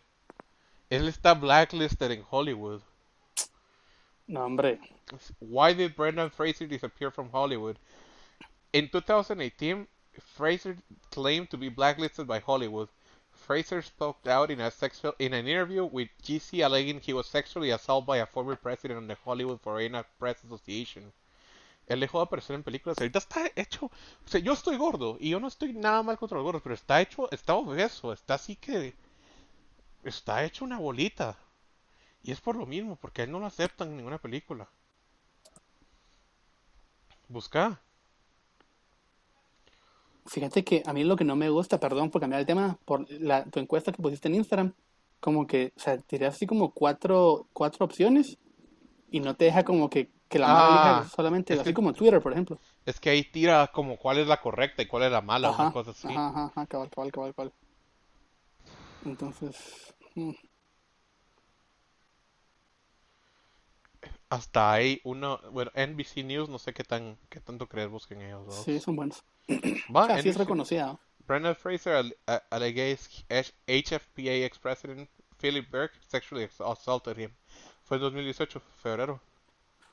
[0.90, 2.80] Él está blacklisted en Hollywood.
[4.28, 4.80] No, hombre.
[5.40, 7.76] Why did Brendan Fraser disappear from Hollywood?
[8.72, 9.86] In 2018,
[10.36, 10.76] Fraser
[11.10, 12.88] claimed to be blacklisted by Hollywood.
[13.46, 17.70] Fraser spoke out in a sexual in an interview with GC alleging he was sexually
[17.70, 21.12] assaulted by a former president of the Hollywood Foreign Press Association.
[21.86, 22.98] Él dejó de aparecer en películas.
[22.98, 23.86] Ahorita está hecho.
[23.86, 26.74] O sea, yo estoy gordo y yo no estoy nada mal contra los gordos, pero
[26.74, 28.94] está hecho, está obeso, está así que.
[30.02, 31.38] Está hecho una bolita.
[32.24, 34.68] Y es por lo mismo, porque a él no lo aceptan en ninguna película.
[37.28, 37.80] Busca.
[40.26, 43.08] Fíjate que a mí lo que no me gusta, perdón por cambiar el tema, por
[43.10, 44.72] la, tu encuesta que pusiste en Instagram,
[45.20, 48.38] como que, o sea, tiré así como cuatro, cuatro opciones
[49.10, 51.92] y no te deja como que Que la mala Ah, elija solamente, así que- como
[51.92, 52.58] Twitter, por ejemplo.
[52.84, 55.62] Es que ahí tira como cuál es la correcta y cuál es la mala, Ajá,
[55.64, 56.08] una cosa así.
[56.08, 57.52] ajá, ajá, ajá, cabal, cabal, cabal, cabal.
[59.04, 60.32] Entonces, mm,
[64.28, 68.14] Hasta ahí uno, bueno, NBC News, no sé qué tan, qué tanto crees vos que
[68.14, 68.52] en ellos, ¿no?
[68.52, 69.22] sí, son buenos.
[69.94, 70.86] Va, es NBC reconocida.
[70.86, 71.00] ¿no?
[71.26, 77.30] Brendan Fraser a- alleges HFPA ex-president Philip Burke sexually ass- assaulted him.
[77.84, 79.20] Fue en 2018, febrero.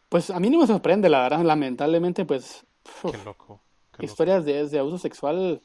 [0.09, 1.41] Pues a mí no me sorprende, la verdad.
[1.43, 2.65] Lamentablemente, pues,
[3.03, 3.59] uf, Qué loco.
[3.91, 4.05] qué loco.
[4.05, 5.61] historias de, de abuso sexual,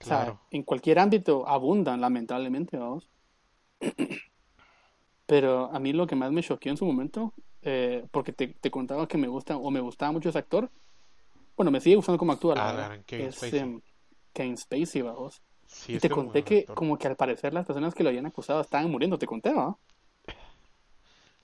[0.00, 0.40] o sea, Claro.
[0.50, 3.08] en cualquier ámbito abundan, lamentablemente, vamos.
[5.26, 8.70] Pero a mí lo que más me choqueó en su momento, eh, porque te, te
[8.70, 10.70] contaba que me gusta o me gustaba mucho ese actor,
[11.56, 13.52] bueno, me sigue gustando como actúa, la Ah, verdad, Kevin es Spacey.
[13.52, 13.80] em,
[14.32, 15.42] Kevin Spacey, vamos.
[15.66, 16.74] Sí, Y te conté que actor.
[16.74, 19.80] como que al parecer las personas que lo habían acusado estaban muriendo, te conté, ¿no?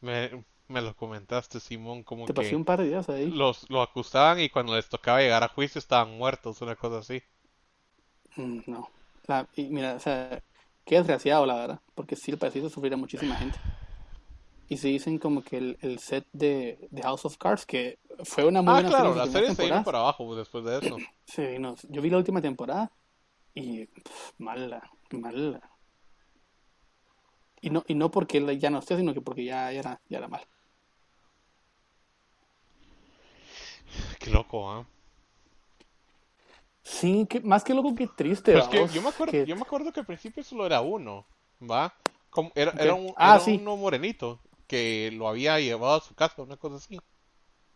[0.00, 3.34] Me, me lo comentaste, Simón, como Te pasé que un par de días ahí.
[3.34, 7.22] los lo acusaban y cuando les tocaba llegar a juicio estaban muertos, una cosa así.
[8.36, 8.88] Mm, No.
[9.26, 10.40] La- y mira, o sea,
[10.84, 13.58] qué desgraciado, la verdad, porque sí le pareció sufrir a muchísima gente.
[14.68, 18.44] Y se dicen como que el, el set de, de House of Cards, que fue
[18.44, 20.36] una muy Ah, buena claro, serie en la sus serie primeras se vino para abajo
[20.36, 20.96] después de eso.
[21.26, 22.90] Sí, no, yo vi la última temporada
[23.54, 25.60] y pff, mala, mala.
[27.60, 30.18] Y no, y no porque ya no esté, sino que porque ya, ya era, ya
[30.18, 30.46] era mal.
[34.18, 34.86] Qué loco, ¿ah?
[36.82, 39.46] Sí, que, más que loco que triste, Pero es que vamos, yo me acuerdo, que-
[39.46, 41.26] yo me acuerdo que al principio solo era uno,
[41.60, 41.92] ¿va?
[42.30, 43.60] Como, era, era, un, Ah, era sí.
[43.60, 47.00] uno morenito que lo había llevado a su casa, una cosa así.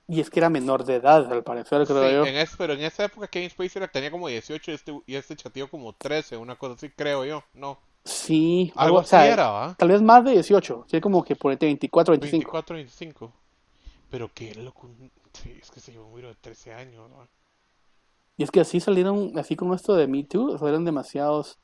[0.07, 2.27] Y es que era menor de edad, al parecer, creo Sí, yo.
[2.27, 5.15] en es- pero en esa época Kevin Spacey era- tenía como 18 y este, y
[5.17, 7.43] este chatío como 13, una cosa así, creo yo.
[7.55, 9.75] No, Sí, algo o así sea, era, ¿va?
[9.79, 12.37] Tal vez más de 18, sí, como que por el 24, 25.
[12.53, 13.33] 24, 25.
[14.11, 14.91] Pero qué loco.
[15.33, 17.29] Sí, es que se llevó un güiro de 13 años, ¿va?
[18.37, 21.59] Y es que así salieron, así como esto de Me Too, salieron demasiados.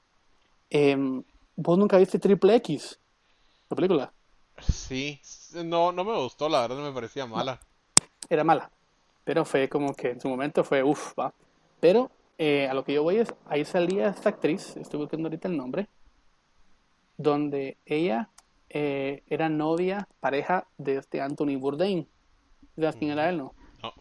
[0.70, 1.24] em,
[1.56, 3.00] ¿Vos nunca viste Triple X?
[3.68, 4.12] La película.
[4.60, 5.20] Sí,
[5.54, 7.60] no, no me gustó, la verdad me parecía mala.
[8.28, 8.70] Era mala.
[9.24, 11.32] Pero fue como que en su momento fue uff, va.
[11.80, 15.48] Pero eh, a lo que yo voy es, ahí salía esta actriz, estoy buscando ahorita
[15.48, 15.88] el nombre,
[17.16, 18.30] donde ella
[18.70, 22.08] eh, era novia, pareja de este Anthony Bourdain.
[22.76, 23.54] ¿Sabes quién era él, no?
[23.82, 23.92] No.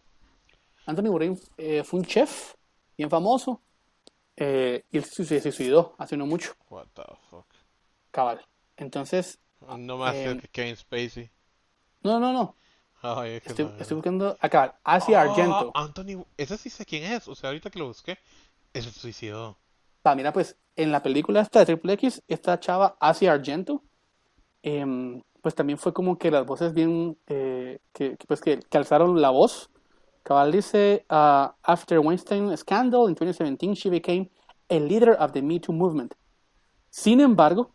[0.86, 2.56] Anthony Bourdain eh, fue un chef
[2.98, 3.62] bien famoso
[4.40, 7.48] y él se suicidó hace no mucho, What the fuck.
[8.12, 8.46] cabal.
[8.76, 11.30] Entonces, No más Eh, que Kevin Spacey.
[12.04, 12.56] no, no, no.
[13.02, 13.78] Ay, es que Estoy, no.
[13.78, 15.72] estoy buscando acá, Asia Argento.
[15.76, 17.28] Ah, Anthony, ese sí sé quién es.
[17.28, 18.18] O sea, ahorita que lo busqué,
[18.74, 19.58] ese se suicidó.
[20.04, 23.84] Ah, mira, pues en la película esta de Triple X, esta chava Asia Argento,
[24.64, 28.78] em, pues también fue como que las voces bien, eh, que, que, pues que, que
[28.78, 29.70] alzaron la voz.
[30.24, 34.30] Cabal dice, uh, after Weinstein scandal in 2017, she became
[34.70, 36.16] a leader of the Me Too movement.
[36.90, 37.74] Sin embargo,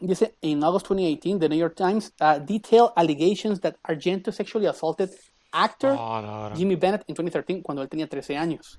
[0.00, 5.10] dice, in August 2018, the New York Times uh, detailed allegations that Argento sexually assaulted
[5.52, 6.56] actor no, no.
[6.56, 8.78] Jimmy Bennett en 2013 cuando él tenía 13 años.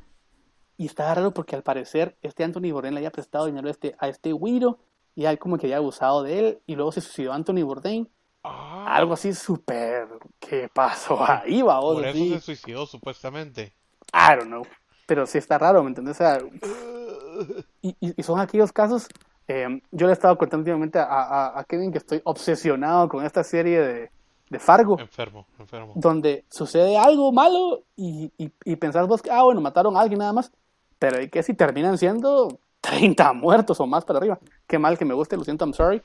[0.77, 3.95] Y está raro porque al parecer este Anthony Bourdain le había prestado dinero a este,
[3.99, 4.79] a este güiro
[5.15, 8.07] y él como que había abusado de él y luego se suicidó Anthony Bourdain.
[8.43, 10.07] Ah, Algo así súper...
[10.39, 11.95] ¿Qué pasó ahí, vamos?
[11.95, 12.29] por eso Así.
[12.35, 13.73] se suicidó, supuestamente.
[14.13, 14.63] I don't know.
[15.05, 16.15] Pero sí está raro, ¿me entiendes?
[16.15, 16.39] O sea,
[17.81, 19.07] y- y son aquellos casos...
[19.51, 23.25] eh, yo le he estado contando últimamente a, a- a Kevin que estoy obsesionado con
[23.25, 24.11] esta serie de,
[24.49, 24.99] de Fargo.
[24.99, 25.93] Enfermo, enfermo.
[25.95, 30.19] donde sucede algo malo y, y, y pensás vos que, ah, bueno, mataron a alguien
[30.19, 30.51] nada más,
[30.99, 34.39] pero ¿y qué si terminan siendo 30 muertos o más para arriba?
[34.67, 36.01] Qué mal que me guste, lo siento, I'm sorry,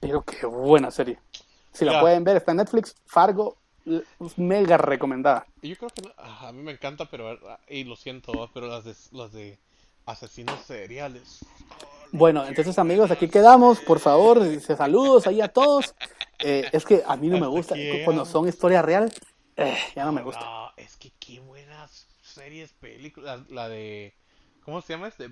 [0.00, 1.18] pero qué buena serie.
[1.72, 2.00] Si la Ya.
[2.00, 4.02] pueden ver, está en Netflix, Fargo, l-
[4.38, 5.46] mega recomendada.
[5.62, 8.66] Yo creo que ah, a mí me encanta, pero ah, y lo siento, ah, pero
[8.66, 9.58] las de las de
[10.06, 11.44] asesinos seriales.
[12.12, 15.94] Bueno, entonces amigos, aquí quedamos, por favor, saludos ahí a todos.
[16.38, 19.12] Eh, es que a mí no me gusta, cuando son historia real,
[19.56, 20.44] eh, ya no me gusta.
[20.44, 23.40] No, es que qué buenas series, películas.
[23.48, 24.14] La, la de
[24.62, 25.30] ¿cómo se llama este?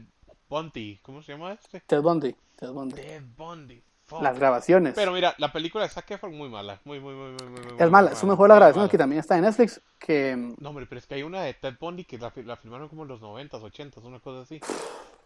[0.49, 1.81] Bundy, ¿cómo se llama este?
[1.81, 2.95] Ted 'Bundy, Ted Bundy.
[2.97, 3.83] Ted Bundy.
[4.07, 4.23] fuck.
[4.23, 4.95] Las grabaciones.
[4.95, 7.91] Pero mira, la película de Zac Efron muy mala, muy muy muy muy muy, Es
[7.91, 11.07] mala, es mejor la grabación que también está en Netflix, que No, hombre, pero es
[11.07, 14.05] que hay una de Ted Bundy que la, la filmaron como en los 90s, 80s,
[14.05, 14.61] una cosa así.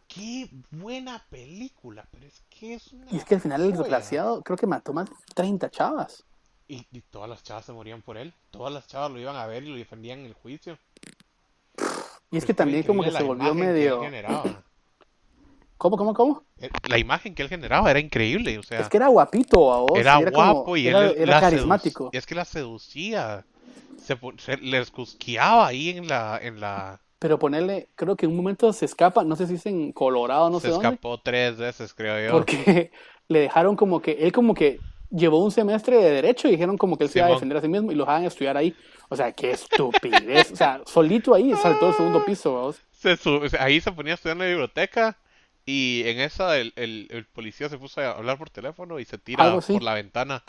[0.09, 4.43] Qué buena película, pero es que es una Y es que al final el desgraciado
[4.43, 6.25] creo que mató más de 30 chavas.
[6.67, 8.33] Y, y todas las chavas se morían por él.
[8.51, 10.79] Todas las chavas lo iban a ver y lo defendían en el juicio.
[12.31, 14.03] Y es que también como que se volvió medio...
[15.79, 16.43] ¿Cómo, cómo, cómo?
[16.59, 19.79] Eh, La imagen que él generaba era increíble, o sea, Es que era guapito a
[19.83, 19.93] vos.
[19.97, 22.07] era guapo y era, él era carismático.
[22.11, 23.47] seduc- Es que la seducía.
[24.03, 28.37] Se, se les cusqueaba ahí en la, en la, Pero ponerle, creo que en un
[28.39, 31.57] momento se escapa, no sé si es en Colorado, no se sé dónde, escapó tres
[31.57, 32.33] veces, creo yo.
[32.33, 32.93] porque
[33.29, 34.79] le dejaron como que, él como que
[35.11, 37.61] llevó un semestre de derecho y dijeron como que él se iba a defender a
[37.61, 38.75] sí mismo y lo dejaban estudiar ahí.
[39.09, 40.53] O sea, qué estupidez.
[40.53, 42.81] O sea, solito ahí saltó el segundo piso, vamos.
[42.93, 43.17] Se
[43.59, 45.17] ahí se ponía a estudiar en la biblioteca
[45.65, 49.19] y en esa el, el, el policía se puso a hablar por teléfono y se
[49.19, 50.45] tira por la ventana.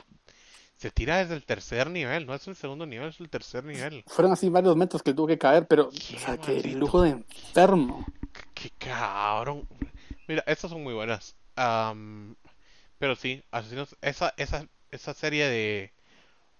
[0.80, 4.02] Se tira desde el tercer nivel, no es el segundo nivel, es el tercer nivel.
[4.08, 6.78] Fueron así varios metros que tuvo que caer, pero, Qué o sea, maldito.
[6.78, 8.06] lujo de enfermo.
[8.54, 9.68] Qué cabrón.
[10.26, 11.36] Mira, estas son muy buenas.
[11.58, 12.34] Am,
[12.98, 15.92] pero sí, asesinos, esa, esa, esa serie de...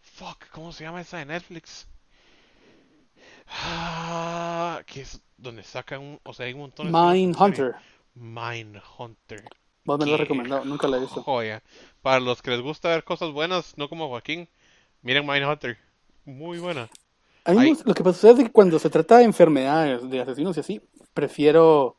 [0.01, 1.88] Fuck, ¿cómo se llama esa de Netflix?
[3.47, 6.91] Ah, que es donde sacan un, o sea, hay un montón de...
[6.91, 7.75] Mindhunter.
[8.15, 9.45] Mindhunter.
[9.85, 11.23] Vos me lo has recomendado, nunca la he visto.
[11.23, 11.61] Joya.
[12.01, 14.47] Para los que les gusta ver cosas buenas, no como Joaquín,
[15.01, 15.77] miren Mindhunter.
[16.25, 16.89] Muy buena.
[17.45, 20.59] A mí lo que pasa es que cuando se trata de enfermedades, de asesinos y
[20.59, 20.81] así,
[21.13, 21.97] prefiero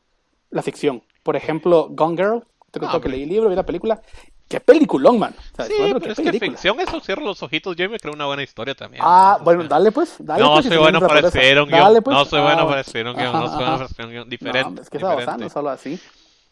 [0.49, 1.03] la ficción.
[1.23, 3.11] Por ejemplo, Gone Girl, te contó que hombre.
[3.11, 4.01] leí el libro, vi la película.
[4.47, 5.33] ¡Qué peliculón, man!
[5.37, 6.51] O sea, Sí, pero es que película.
[6.51, 7.75] ficción, eso cierra los ojitos.
[7.75, 9.01] Yo me creo una buena historia también.
[9.05, 10.65] Ah, O bueno, dale pues, dale No pues.
[10.65, 11.79] soy bueno para escribir un guion.
[11.81, 12.17] Dale, pues.
[12.17, 13.31] No soy bueno Ah, para escribir un guion.
[13.33, 14.23] No soy bueno para escribir un guion.
[14.23, 14.81] No, Diferente.
[14.81, 15.25] es que está diferente.
[15.25, 15.99] basando solo así.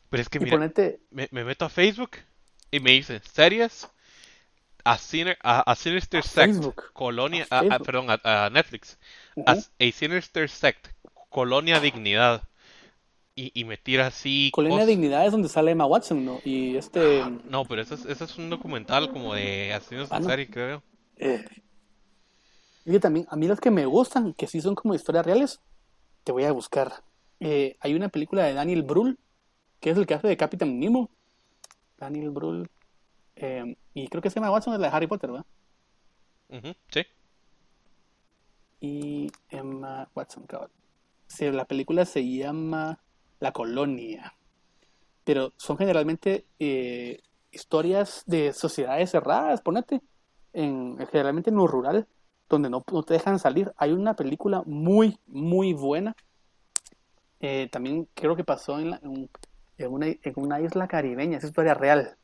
[0.10, 2.12] Pero es que mira, ponete, me, me meto a Facebook
[2.72, 3.88] y me dice series
[4.84, 6.84] a, Siner- a, a Sinister A Sect, Facebook.
[6.94, 8.98] Colonia, A perdón, a, Netflix,
[9.46, 10.88] a, a Sinister Sect,
[11.30, 12.44] Colonia Dignidad.
[13.36, 16.42] Y, y me tira así Colonia cosas- Dignidad es donde sale Emma Watson, ¿no?
[16.44, 17.24] Y este...
[17.46, 20.28] No, pero ese es, ese es un documental como de asesinos Ah, no.
[20.28, 20.84] serie, creo.
[21.16, 21.46] Eh,
[22.86, 25.62] y también, a mí las que me gustan, que sí son como historias reales,
[26.26, 26.92] te voy a buscar.
[27.40, 29.18] Eh, hay una película de Daniel Brühl,
[29.80, 31.10] que es el que hace de Capitán Nemo.
[31.98, 32.70] Daniel Brühl.
[33.36, 35.46] eh, y creo que se llama Watson, es la de Harry Potter, ¿verdad?
[36.90, 37.02] Sí.
[38.82, 40.72] Y Emma Watson, cabrón.
[41.28, 43.00] Sí, la película se llama
[43.40, 44.34] La Colonia.
[45.26, 50.02] Pero son generalmente eh, historias de sociedades cerradas, ponete.
[50.54, 52.08] En, generalmente en lo rural,
[52.50, 53.72] donde no, no te dejan salir.
[53.78, 56.16] Hay una película muy, muy buena.
[57.42, 59.30] Eh, también creo que pasó en, la- en-
[59.80, 61.38] en una, en una isla caribeña.
[61.40, 62.18] Es historia real.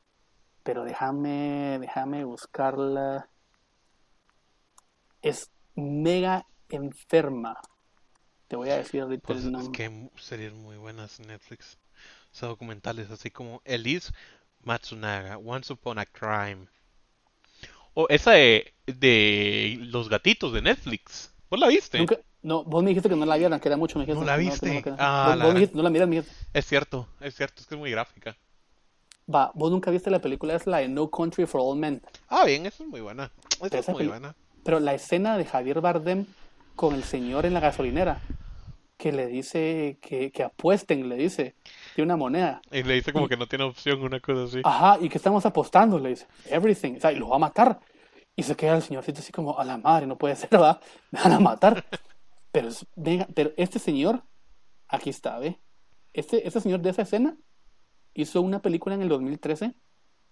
[0.63, 3.29] Pero déjame, déjame buscarla.
[5.21, 7.59] Es mega enferma.
[8.47, 9.71] Te voy a decir ahorita Pues el es nombre.
[9.71, 11.77] que hay series muy buenas en Netflix.
[12.31, 14.11] O sea, documentales así como Elise
[14.63, 16.67] Matsunaga, Once Upon a Crime.
[17.93, 21.33] O esa de, de los gatitos de Netflix.
[21.49, 21.97] ¿Vos la viste?
[21.97, 23.97] Nunca- no, vos me dijiste que no la vieran, que era mucho.
[23.99, 24.81] Me dijiste, ¿No la viste?
[24.83, 26.35] que no, Ah, vos, la vos me gran- dijiste, no la miras, me dijiste.
[26.53, 28.37] Es cierto, es cierto, es que es muy gráfica.
[29.33, 32.01] Va, vos nunca viste la película, es la de No Country for All Men.
[32.29, 33.31] Ah, bien, esa es muy buena.
[33.61, 34.35] Esa es muy peli- buena.
[34.63, 36.25] Pero la escena de Javier Bardem
[36.75, 38.21] con el señor en la gasolinera,
[38.97, 41.55] que le dice que, que apuesten, le dice,
[41.95, 42.61] de una moneda.
[42.71, 44.61] Y le dice como que no tiene opción, una cosa así.
[44.63, 45.97] Ajá, ¿y que estamos apostando?
[45.99, 46.95] Le dice, everything.
[46.97, 47.79] O sea, y lo va a matar.
[48.35, 50.79] Y se queda el señorcito así como, a la madre, no puede ser, ¿verdad?
[51.11, 51.83] Me van a matar.
[52.55, 52.69] Pero,
[53.33, 54.23] pero este señor,
[54.87, 55.59] aquí está, ¿ve?
[56.13, 57.37] Este, este señor de esa escena
[58.13, 59.75] hizo una película en el 2013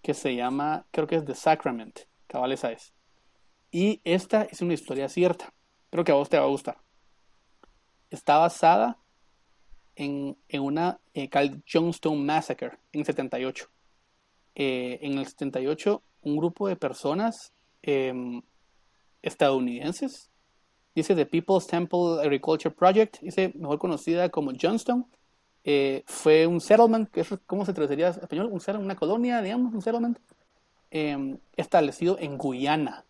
[0.01, 2.93] que se llama, creo que es The Sacrament, cabal esa es.
[3.71, 5.53] Y esta es una historia cierta.
[5.89, 6.77] Creo que a vos te va a gustar.
[8.09, 9.03] Está basada
[9.95, 13.69] en, en una eh, Cal Johnstone Massacre en el 78.
[14.55, 18.41] Eh, en el 78, un grupo de personas em,
[19.21, 20.31] estadounidenses,
[20.95, 25.05] dice The People's Temple Agriculture Project, dice mejor conocida como Johnstone,
[25.63, 29.41] eh, fue un settlement, que es cómo se traduciría en español, un settlement, una colonia,
[29.41, 30.19] digamos, un settlement,
[30.91, 33.05] em, establecido en Guyana.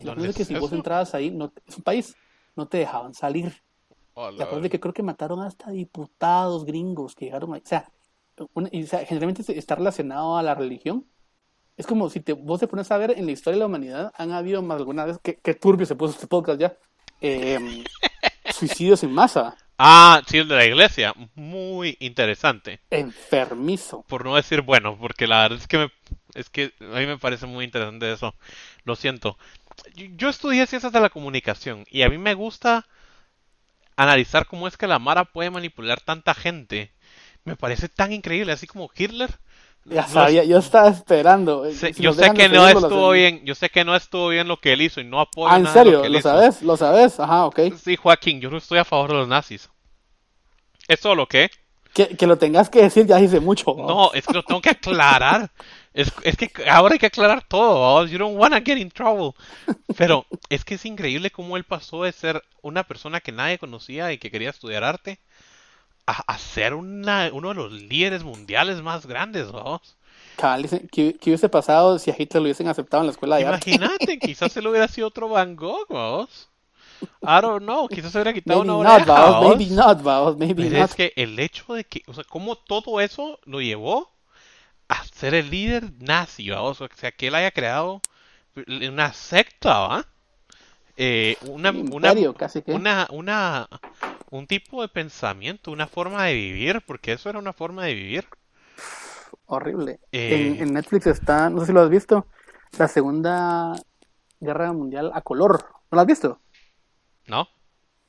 [0.00, 2.16] ¿Dónde cosa es que si vos entrabas ahí, no, es un país,
[2.56, 3.52] no te dejaban salir.
[4.14, 7.60] Oh, La cosa es de que creo que mataron hasta diputados gringos que llegaron ahí.
[7.64, 7.90] O sea,
[8.54, 11.04] una- y, o sea, generalmente está relacionado a la religión.
[11.76, 14.12] Es como si te, vos te pones a ver en la historia de la humanidad,
[14.16, 16.78] han habido más alguna vez, que, que turbio se puso este podcast ya,
[17.24, 17.84] eh,
[18.52, 21.12] suicidios en masa, Ah, sí, el de la iglesia.
[21.34, 22.80] Muy interesante.
[22.90, 24.04] enfermizo.
[24.08, 25.90] Por no decir bueno, porque la verdad es que me,
[26.34, 28.34] es que a mí me parece muy interesante eso.
[28.84, 29.36] Lo siento.
[29.96, 32.86] Yo, yo estudié ciencias de la comunicación y a mí me gusta
[33.96, 36.92] analizar cómo es que la Mara puede manipular tanta gente.
[37.44, 39.30] Me parece tan increíble, así como Hitler.
[39.86, 41.70] Ya No sabía, yo estaba esperando.
[41.70, 44.72] Si yo sé que no estuvo bien, yo sé que no estuvo bien lo que
[44.72, 45.92] él hizo y no apoyo Ah, ¿en nada serio?
[45.92, 46.28] lo que él ¿Lo hizo.
[46.30, 46.62] sabes?
[46.62, 47.20] ¿Lo sabes?
[47.20, 47.60] Ajá, ok.
[47.82, 49.68] Sí, Joaquín, yo no estoy a favor de los nazis.
[50.88, 51.50] ¿Es todo lo que?
[51.92, 53.74] Que, que lo tengas que decir ya dice mucho.
[53.76, 55.50] No, es que lo tengo que aclarar.
[55.92, 58.10] Es, es que ahora hay que aclarar todo, ¿vamos?
[58.10, 59.32] You don't wanna get in trouble.
[59.96, 64.12] Pero es que es increíble cómo él pasó de ser una persona que nadie conocía
[64.12, 65.20] y que quería estudiar arte
[66.06, 69.48] a, a ser una, uno de los líderes mundiales más grandes,
[70.58, 73.42] dicen, ¿qué, qué hubiese pasado si a Hitler lo hubiesen aceptado en la escuela de?
[73.42, 76.50] Imagínate, quizás él hubiera sido otro Van Gogh, ¿vamos?
[77.22, 79.56] I don't know, quizás se hubiera quitado Maybe una not, oreja, ¿vamos?
[79.56, 80.90] maybe not, maybe Pero not.
[80.90, 84.10] es que el hecho de que, o sea, cómo todo eso lo llevó
[84.88, 86.80] a ser el líder nazi, ¿vamos?
[86.80, 88.00] O sea, que él haya creado
[88.66, 90.06] una secta, ¿va?
[90.96, 92.72] Eh, una, Un una, imperio, casi que.
[92.72, 93.68] una, una,
[94.36, 98.26] un tipo de pensamiento, una forma de vivir, porque eso era una forma de vivir.
[99.46, 100.00] Horrible.
[100.10, 100.56] Eh.
[100.58, 102.26] En, en Netflix está, no sé si lo has visto,
[102.76, 103.74] la Segunda
[104.40, 105.64] Guerra Mundial a color.
[105.88, 106.40] ¿No lo has visto?
[107.28, 107.46] ¿No?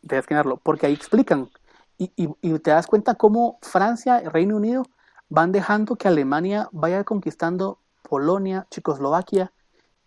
[0.08, 1.52] Tienes que verlo, porque ahí explican.
[2.00, 4.84] Y, y, y te das cuenta cómo Francia y Reino Unido
[5.30, 9.52] van dejando que Alemania vaya conquistando Polonia, Checoslovaquia,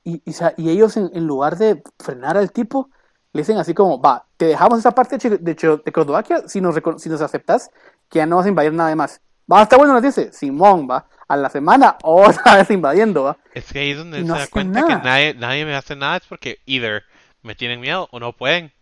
[0.02, 2.90] y, y, y ellos en, en lugar de frenar al tipo,
[3.33, 6.75] le dicen así como, va, te dejamos esa parte de, de de Checoslovaquia si nos,
[6.99, 7.71] si nos aceptas
[8.09, 9.21] que ya no vas a invadir nada más.
[9.51, 13.37] Va, está bueno, nos dice, Simón, va, a la semana otra vez invadiendo, va.
[13.55, 15.01] Es que ahí es donde no se da cuenta nada.
[15.03, 17.03] que nadie, nadie me hace nada, es porque either
[17.43, 18.73] me tienen miedo o no pueden.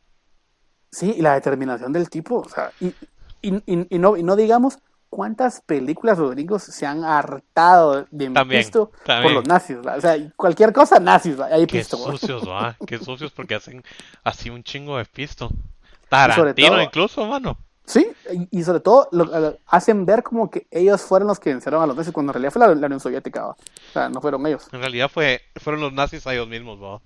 [0.91, 2.87] Sí, y la determinación del tipo, o sea, y,
[3.43, 4.79] y, y- y no, y no digamos
[5.11, 8.91] cuántas películas los gringos se han hartado de También, pisto
[9.23, 9.97] por los nazis, ¿va?
[9.97, 11.47] o sea, cualquier cosa nazis, ¿va?
[11.47, 12.13] hay Qué pisto, ¿va?
[12.13, 12.77] sucios, va.
[12.87, 13.83] Qué sucios porque hacen
[14.25, 15.51] así un chingo de pisto.
[16.09, 17.59] Tarantino todo- incluso, mano.
[17.89, 18.05] Sí,
[18.51, 21.81] y, y sobre todo lo, lo- hacen ver como que ellos fueron los que vencieron
[21.83, 23.51] a los nazis, cuando en realidad fue la, la Unión Soviética, ¿va?
[23.51, 23.57] o
[23.93, 24.67] sea, no fueron ellos.
[24.73, 27.01] En realidad fue, fueron los nazis a ellos mismos, va.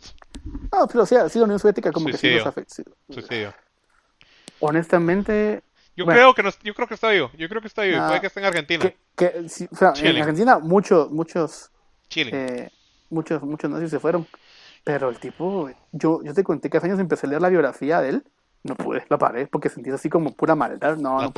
[0.72, 2.82] No, pero sí, sí, la Unión Soviética como que sí los afectó.
[4.60, 5.62] Honestamente,
[5.96, 6.18] Yo Bueno.
[6.20, 7.30] creo que no, yo creo que está vivo.
[7.36, 7.98] Yo creo que está vivo.
[8.00, 8.84] Ah, Puede que esté en Argentina.
[8.84, 10.16] que, que, sí, o sea, en.
[10.16, 11.70] Argentina muchos, muchos
[12.08, 12.30] Chile.
[12.32, 12.70] eh,
[13.10, 14.26] muchos, muchos nazis se fueron.
[14.82, 18.00] Pero el tipo, yo, yo te conté que hace años empecé a leer la biografía
[18.00, 18.24] de él.
[18.62, 20.96] No pude, la paré porque sentí así como pura maldad.
[20.96, 21.32] No, ¿La no?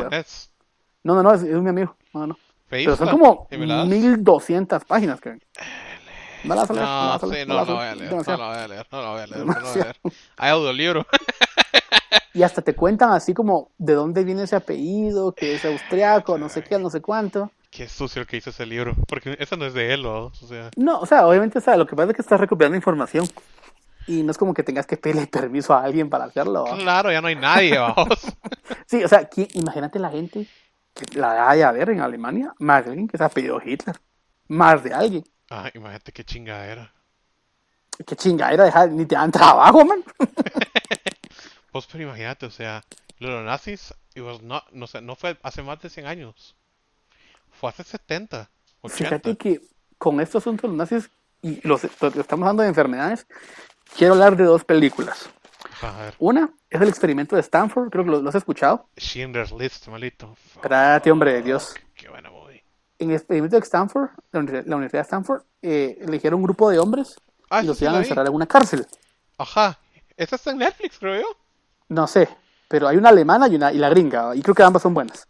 [1.04, 1.96] No, no, no, es, es mi amigo.
[2.12, 2.38] No, no.
[2.68, 3.86] Pero son como ¿Sí me la das?
[3.88, 5.30] 1200 páginas, que
[6.44, 8.12] No No, sí, no, no vas voy a leer.
[8.12, 8.86] No lo voy a leer.
[8.90, 9.46] No lo voy a leer.
[9.46, 10.00] No lo voy a leer.
[10.36, 11.06] Hay audiolibro.
[12.34, 16.48] Y hasta te cuentan así como de dónde viene ese apellido, que es austriaco, no
[16.48, 17.50] sé qué, no sé cuánto.
[17.70, 18.94] Qué sucio el que hizo ese libro.
[19.06, 20.26] Porque esa no es de él, ¿no?
[20.26, 22.76] O sea, No, o sea, obviamente, o sea, lo que pasa es que estás recuperando
[22.76, 23.26] información.
[24.06, 26.64] Y no es como que tengas que pedirle permiso a alguien para hacerlo.
[26.78, 28.08] claro, ya no hay nadie, vamos.
[28.86, 30.46] Sí, o sea, ¿quién- imagínate la gente
[30.94, 33.96] que la haya a ver en Alemania, más de alguien que se ha pedido Hitler.
[34.48, 35.24] Más de alguien.
[35.50, 36.92] Ah, imagínate qué chingadera.
[38.06, 40.02] Qué chingadera dejar, ni te dan trabajo, man.
[41.72, 42.84] Pues, pero imagínate, o sea,
[43.18, 46.54] lo de los nazis, was not- no, sé, no fue hace más de 100 años.
[47.50, 48.50] Fue hace 70,
[48.82, 49.04] 80.
[49.04, 49.60] Fíjate que
[49.98, 51.10] con estos asuntos los nazis
[51.42, 53.26] y los, estamos hablando de enfermedades,
[53.96, 55.28] quiero hablar de dos películas.
[56.18, 58.88] Una es el experimento de Stanford, creo que lo, lo has escuchado.
[58.98, 60.36] Schindler's List, malito.
[60.54, 61.74] Espérate, hombre de Dios.
[61.94, 62.62] Qué buena movie.
[62.98, 66.70] En el experimento de Stanford, la Universidad, la Universidad de Stanford, eh, eligieron un grupo
[66.70, 67.16] de hombres
[67.50, 68.86] Ah, y los iban a encerrar en una cárcel.
[69.38, 69.78] Ajá.
[70.16, 71.36] Esa está en Netflix, creo yo.
[71.88, 72.28] No sé,
[72.68, 75.28] pero hay una alemana y una y la gringa, y creo que ambas son buenas.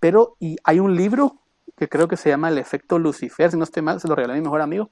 [0.00, 1.40] Pero y hay un libro
[1.76, 4.34] que creo que se llama El efecto Lucifer, si no estoy mal, se lo regalé
[4.34, 4.90] a mi mejor amigo,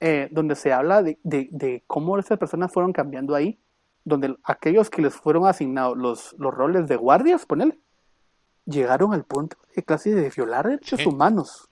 [0.00, 3.58] eh, donde se habla de, de- de cómo esas personas fueron cambiando ahí,
[4.04, 7.78] donde aquellos que les fueron asignados los, los roles de guardias, ponele,
[8.64, 11.67] llegaron al punto de clase de violar derechos humanos,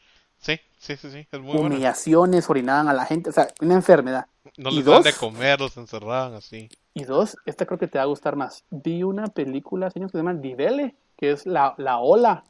[0.77, 1.29] Sí, sí, sí, sí.
[1.31, 1.75] Es muy buena.
[1.75, 4.27] humillaciones, orinaban a la gente, o sea, una enfermedad.
[4.57, 6.69] No ¿Y les dan de comer, los encerraban así.
[6.95, 8.65] Y dos, esta creo que te va a gustar más.
[8.71, 12.45] Vi una película, señor, que se llama Die Welle, que es la, la ola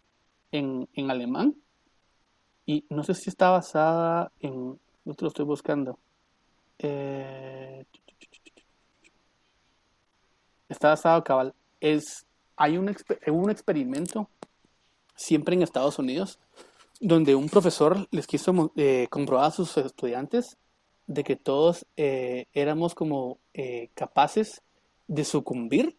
[0.52, 1.56] en, en alemán.
[2.64, 4.78] Y no sé si está basada en...
[5.04, 5.98] No te lo estoy buscando.
[6.78, 7.84] Eh,
[10.68, 11.54] está basado, cabal.
[11.80, 12.94] Es, hay un,
[13.28, 14.28] un experimento
[15.14, 16.38] siempre en Estados Unidos
[17.00, 20.56] donde un profesor les quiso eh, comprobar a sus estudiantes
[21.06, 24.62] de que todos eh, éramos como eh, capaces
[25.06, 25.96] de sucumbir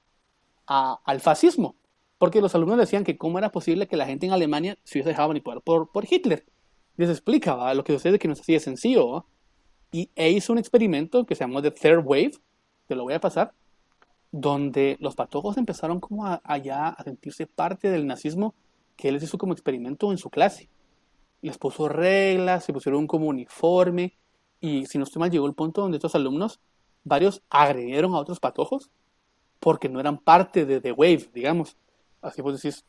[0.65, 1.75] al fascismo.
[2.17, 5.10] Porque los alumnos decían que cómo era posible que la gente en Alemania se hubiese
[5.10, 6.45] dejado manipular por, por Hitler.
[6.97, 9.25] Les explicaba lo que sucede que no es así de sencillo.
[9.91, 12.31] Y e hizo un experimento que se llamó The Third Wave,
[12.87, 13.54] te lo voy a pasar,
[14.31, 18.56] donde los patojos empezaron como a, allá a sentirse parte del nazismo
[18.98, 20.67] que él les hizo como experimento en su clase.
[21.48, 24.17] Les puso reglas, se pusieron como uniforme,
[24.60, 26.60] y si no estoy mal, llegó el punto donde estos alumnos,
[27.04, 28.89] varios agredieron a otros patojos
[29.60, 31.77] porque no eran parte de The Wave, digamos.
[32.21, 32.83] Así vos decís,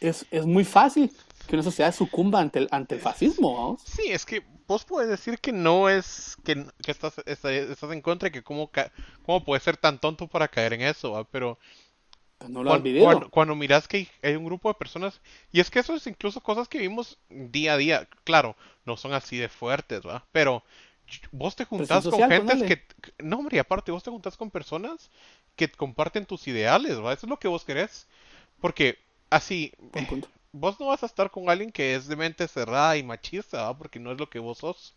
[0.00, 1.10] es, es muy fácil
[1.46, 3.82] que una sociedad sucumba ante el, ante el fascismo, vamos.
[3.84, 8.28] Sí, es que vos puedes decir que no es que, que estás, estás, en contra
[8.28, 8.70] y que cómo,
[9.26, 11.24] cómo puedes ser tan tonto para caer en eso, ¿va?
[11.24, 11.81] Pero Pues
[12.48, 15.20] no lo cuando, cuando miras que hay, un grupo de personas,
[15.50, 19.12] y es que eso es incluso cosas que vimos día a día, claro, no son
[19.12, 20.24] así de fuertes, ¿va?
[20.32, 20.62] Pero
[21.30, 22.66] vos te juntás con social, ponele.
[22.66, 22.86] que,
[23.18, 25.10] no, hombre, y aparte vos te juntás con personas
[25.56, 27.12] que comparten tus ideales, ¿va?
[27.12, 28.06] Eso es lo que vos querés.
[28.60, 28.98] Porque
[29.30, 29.72] así,
[30.52, 33.76] vos no vas a estar con alguien que es de mente cerrada y machista, ¿va?
[33.76, 34.94] Porque no es lo que vos sos.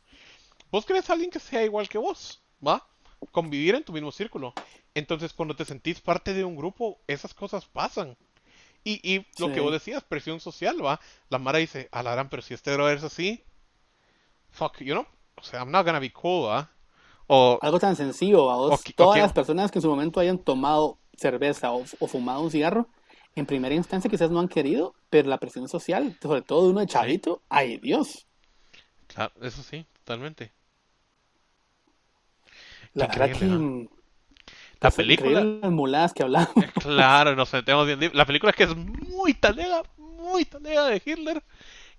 [0.72, 2.86] Vos querés a alguien que sea igual que vos, ¿va?
[3.32, 4.54] Convivir en tu mismo círculo.
[4.94, 8.18] Entonces, cuando te sentís parte de un grupo, esas cosas pasan.
[8.84, 11.00] Y, y lo que vos decías, presión social, ¿va?
[11.30, 13.44] La Mara dice, a la gran, pero si este brother es así,
[14.52, 15.06] fuck, you know?
[15.36, 16.70] O sea, I'm not gonna be cool, ¿va?
[17.28, 18.46] O, Algo tan sencillo.
[18.46, 22.52] Ok, Todas las personas que en su momento hayan tomado cerveza o, o fumado un
[22.52, 22.88] cigarro,
[23.36, 26.80] en primera instancia quizás no han querido, pero la presión social, sobre todo de uno
[26.80, 28.28] de chavito, ay Dios.
[29.08, 30.54] claro, eso sí, totalmente.
[32.96, 33.88] La verdad que
[34.82, 36.50] La película, las muladas que hablamos.
[36.82, 38.12] Claro, nos metemos bien.
[38.14, 41.44] La película es que es muy talega, muy talega de Hitler.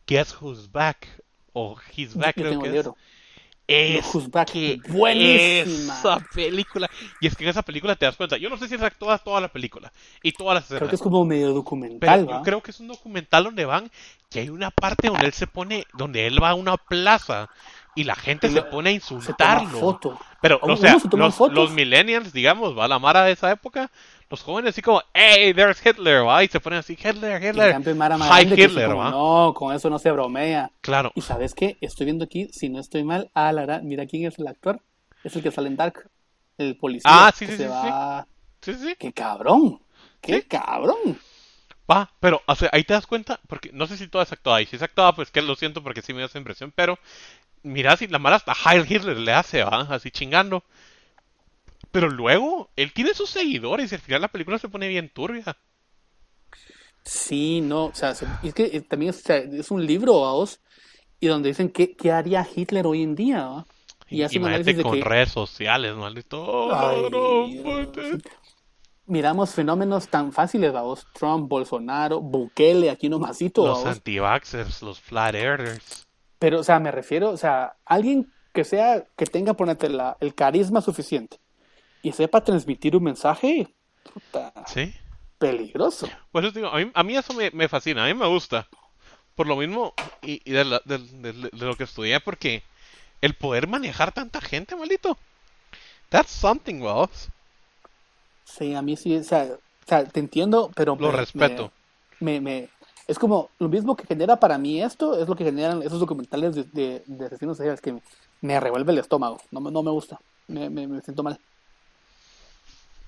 [0.07, 1.22] Guess Who's Back.
[1.53, 2.88] O He's Back, Yo creo tengo que es.
[3.68, 5.99] Es Back, que buenísima.
[5.99, 6.88] esa película.
[7.20, 8.36] Y es que en esa película te das cuenta.
[8.36, 9.92] Yo no sé si es actuada toda la película
[10.22, 10.90] y todas las Creo escenas.
[10.90, 13.90] que es como medio documental, Pero yo creo que es un documental donde van,
[14.30, 17.51] que hay una parte donde él se pone, donde él va a una plaza
[17.97, 19.99] y la gente se pone a insultarlo.
[20.40, 20.99] Pero, o sea,
[21.51, 23.90] los, millennials, digamos, va la Mara de esa época,
[24.30, 28.53] los jóvenes así como, hey, there's Hitler, va, y se ponen así, Hitler, Hitler, hi
[28.53, 29.11] Hitler, como, va.
[29.11, 30.70] No, con eso no se bromea.
[30.82, 34.07] Claro, Y sabes qué, estoy viendo aquí, si no estoy mal, ah, la verdad, mira
[34.07, 34.80] quién es el actor.
[35.24, 36.09] Es el que sale en Dark,
[36.59, 37.11] el policía.
[37.11, 38.26] Ah, sí, que sí, se sí, va...
[38.61, 39.80] sí, sí, ¡Qué cabrón!
[40.20, 40.42] ¡Qué Sí.
[40.42, 41.18] cabrón!
[41.90, 44.61] va, pero, o sea, ahí te das cuenta, porque no sé si todo es actuada,
[44.61, 46.99] y si es actuada, pues que lo siento porque sí me da esa impresión, pero,
[47.63, 50.65] mira, si la Mara hasta Heil Hitler le hace, va, así chingando.
[51.91, 55.57] Pero luego, él tiene sus seguidores y al final la película se pone bien turbia.
[57.05, 60.13] Sí, no, o sea, se- es que eh, también es, o sea, es un libro,
[60.15, 60.61] vos,
[61.21, 63.67] y donde dicen qué, qué haría Hitler hoy en día, ¿va?
[64.11, 66.43] Y hace un Imagínate con que redes sociales, maldito.
[66.43, 68.19] Oh, no, puede.
[69.07, 76.06] miramos fenómenos tan fáciles, vos, Trump, Bolsonaro, Bukele, aquí nomasito, Los anti-vaxxers, los flat earthers.
[76.47, 80.32] Pero, o sea, me refiero, o sea, alguien que sea, que tenga, ponete, la, el
[80.32, 81.40] carisma suficiente
[82.05, 83.74] y sepa transmitir un mensaje,
[84.14, 84.94] puta, ¿Sí?
[85.40, 86.09] peligroso.
[86.30, 88.68] Por eso digo, a mí, a mí eso me, me fascina, a mí me gusta.
[89.34, 89.92] Por lo mismo,
[90.22, 91.01] y, y de, la- de
[91.51, 92.62] lo que estudié, porque
[93.22, 95.18] el poder manejar tanta gente, maldito.
[96.11, 97.28] That's something, vos.
[98.44, 101.72] Sí, a mí sí, o sea, o sea, te entiendo, pero Lo me- respeto.
[102.20, 102.68] Me, me-
[103.07, 106.55] es como lo mismo que genera para mí esto, es lo que generan esos documentales
[106.55, 107.99] de, de, de asesinos seriales que
[108.41, 111.39] me revuelve el estómago, no, me- no me gusta, me, me, me siento mal.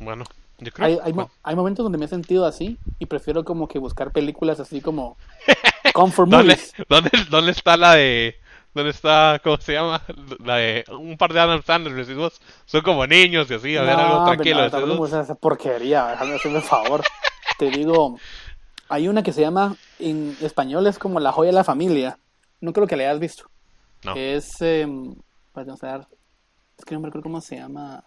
[0.00, 0.24] Bueno,
[0.58, 3.68] yo creo Hay, hay, mo- hay momentos donde me he sentido así y prefiero como
[3.68, 5.16] que buscar películas así como
[5.94, 6.72] comfort ¿Dónde, movies.
[6.88, 8.36] dónde, dónde está la de...
[8.74, 10.02] ¿Dónde está, cómo se llama?
[10.44, 12.40] La de un par de Adam Sandler, decís vos.
[12.66, 14.70] Son como niños y así, a ver No, algo tranquilo.
[14.70, 17.02] no, gusta esa porquería, déjame hacerme el favor.
[17.58, 18.18] Te digo,
[18.88, 22.18] hay una que se llama, en español es como La joya de la familia.
[22.60, 23.44] No creo que la hayas visto.
[24.04, 24.14] No.
[24.16, 24.86] Es, eh,
[25.52, 26.08] para pensar,
[26.78, 28.02] es que no me recuerdo cómo se llama.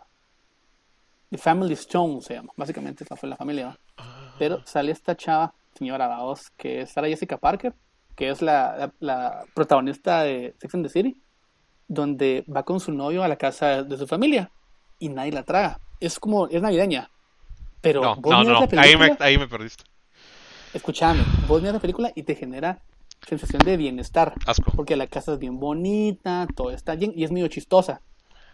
[1.30, 2.52] The Family Stone se llama.
[2.58, 3.78] Básicamente esa fue la familia.
[3.98, 4.34] Ah.
[4.38, 7.74] Pero sale esta chava, señora Baos, que es Sarah Jessica Parker,
[8.16, 11.22] que es la, la- la protagonista de Sex and the City,
[11.88, 14.50] donde va con su novio a la casa de su familia
[15.00, 15.80] y nadie la traga.
[16.00, 17.10] Es como, es navideña.
[17.82, 19.84] Pero No, vos no, no, la ahí me, ahí me perdiste.
[20.74, 22.80] Escúchame, vos miras la película y te genera
[23.28, 24.34] sensación de bienestar.
[24.46, 24.72] Asco.
[24.76, 28.02] Porque la casa es bien bonita, todo está bien y es medio chistosa.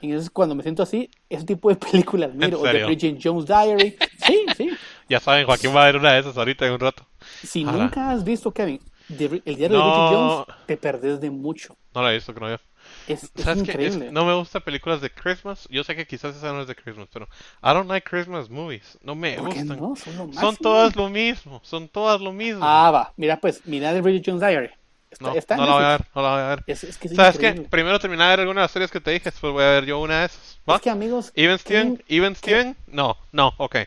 [0.02, 2.86] Y entonces cuando me siento así, ese tipo de películas miro, o The?
[2.86, 3.98] Bridget Jones Diary.
[4.26, 4.70] Sí, sí.
[5.10, 7.06] Ya saben, Joaquín va a ver una de esas ahorita en un rato.
[7.44, 9.86] Si nunca has visto, Kevin, el diario No.
[9.86, 11.76] de Bridget Jones, te perdés de mucho.
[11.96, 12.60] No la he visto, que no veo.
[13.08, 13.88] Es, es ¿Sabes qué?
[13.88, 15.68] Es- no me gustan películas de Christmas.
[15.70, 17.28] Yo sé que quizás esa no es de Christmas, pero
[17.64, 18.98] I don't like Christmas movies.
[19.04, 19.80] No me ¿Por qué gustan.
[19.80, 19.96] no?
[19.96, 21.62] Son todas lo mismo.
[21.64, 22.64] Son todas lo mismo.
[22.64, 23.14] Ah, va.
[23.16, 24.70] Mira, pues, mira The Bridget Jones Diary.
[25.10, 26.64] Está, no, está en no la voy a ver, no la voy a ver.
[26.68, 27.54] Es, es que es ¿Sabes qué?
[27.70, 29.86] Primero terminar de ver alguna de las series que te dije, después voy a ver
[29.86, 30.60] yo una de esas.
[30.70, 30.76] ¿Va?
[30.76, 32.04] Es que, amigos, ¿Even Steven?
[32.10, 32.76] ¿Even Steven?
[32.88, 33.78] No, no, ok.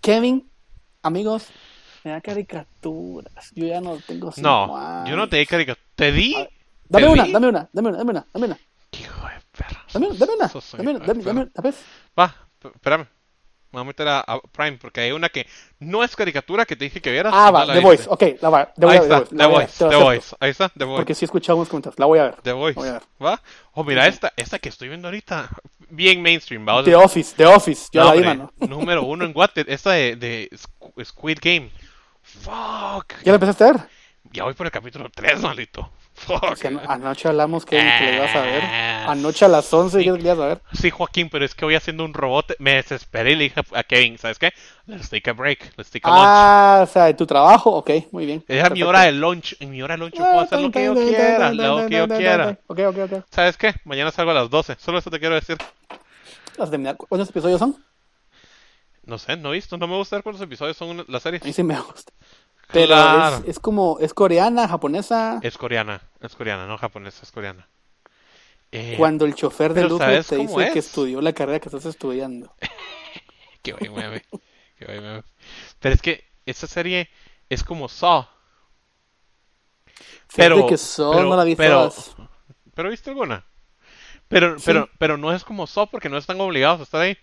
[0.00, 0.48] Kevin,
[1.02, 1.48] amigos,
[2.04, 3.50] me da caricaturas.
[3.54, 5.84] Yo ya no tengo No, yo no te di caricatura.
[5.96, 6.34] Te di.
[6.92, 8.58] Dame ¿Te una, dame una, dame una, dame una, dame una.
[8.92, 9.84] Hijo de perra.
[9.92, 11.72] Dame una, dame una, dame una, dame, dame una.
[12.18, 12.34] Va,
[12.74, 13.06] espérame.
[13.72, 15.46] Me voy a meter a, a Prime porque hay una que
[15.78, 17.32] no es caricatura que te dije que vieras.
[17.34, 17.86] Ah, va, The viste.
[17.86, 18.04] Voice.
[18.06, 18.66] Ok, la va.
[18.74, 19.88] The Ahí Voice, está, The Voice.
[19.88, 20.36] The Voice.
[20.40, 20.96] Ahí está, The Voice.
[20.98, 21.98] Porque sí he escuchado unos comentarios.
[21.98, 22.34] La voy a ver.
[22.42, 22.78] The Voice.
[22.78, 23.02] voy a ver.
[23.24, 23.40] ¿Va?
[23.72, 25.48] Oh, mira, esta, esta que estoy viendo ahorita.
[25.88, 26.84] Bien mainstream, ¿va?
[26.84, 27.88] The Office, The Office.
[27.92, 28.52] Yo no, la vi, mano.
[28.58, 29.66] Número uno en Watted.
[29.70, 31.70] Esta de, de Squ- Squid Game.
[32.22, 33.14] Fuck.
[33.24, 33.80] ¿Ya la empezaste a ver?
[34.32, 35.90] Ya voy por el capítulo 3, maldito.
[36.26, 36.56] Fuck.
[36.56, 38.62] Si ano- anoche hablamos que, que le ibas a ver.
[38.64, 40.60] Ah, Anoche a las 11 dijiste que le ibas a ver.
[40.72, 42.54] Sí, Joaquín, pero es que voy haciendo un robot.
[42.58, 44.52] Me desesperé y le dije a Kevin, ¿sabes qué?
[44.86, 45.72] Let's take a break.
[45.76, 46.22] Let's take a lunch.
[46.24, 47.70] Ah, o sea, de tu trabajo.
[47.70, 48.44] Ok, muy bien.
[48.48, 49.56] Era mi hora de lunch.
[49.60, 51.52] En mi hora de lunch yo puedo hacer lo que yo quiera.
[51.52, 52.58] Lo que yo quiera.
[52.66, 53.24] Ok, ok, ok.
[53.30, 53.74] ¿Sabes qué?
[53.84, 54.76] Mañana salgo a las 12.
[54.78, 55.56] Solo eso te quiero decir.
[56.56, 57.76] ¿Cuántos episodios son?
[59.04, 59.76] No sé, no he visto.
[59.76, 61.40] No me gusta ver cuántos episodios son una- la serie.
[61.42, 62.12] A mí sí me gusta.
[62.70, 63.36] Pero Claro.
[63.38, 65.40] es, es como, es coreana, japonesa.
[65.42, 66.00] Es coreana.
[66.20, 67.68] Es coreana, no japonesa, es coreana.
[68.70, 70.86] Eh, Cuando el chofer de pero lujo ¿sabes te dice que es?
[70.86, 72.54] estudió la carrera que estás estudiando.
[73.62, 74.24] Qué buen meme.
[74.78, 75.22] Qué buen meme.
[75.78, 77.10] Pero es que esta serie
[77.50, 78.26] es como Saw.
[80.28, 82.16] Fíjate Pero, que Saw pero- no la vi pero- todas.
[82.74, 83.44] ¿Pero viste alguna?
[84.28, 84.62] Pero, Sí.
[84.64, 87.18] pero, pero no es como Saw porque no están obligados a estar ahí.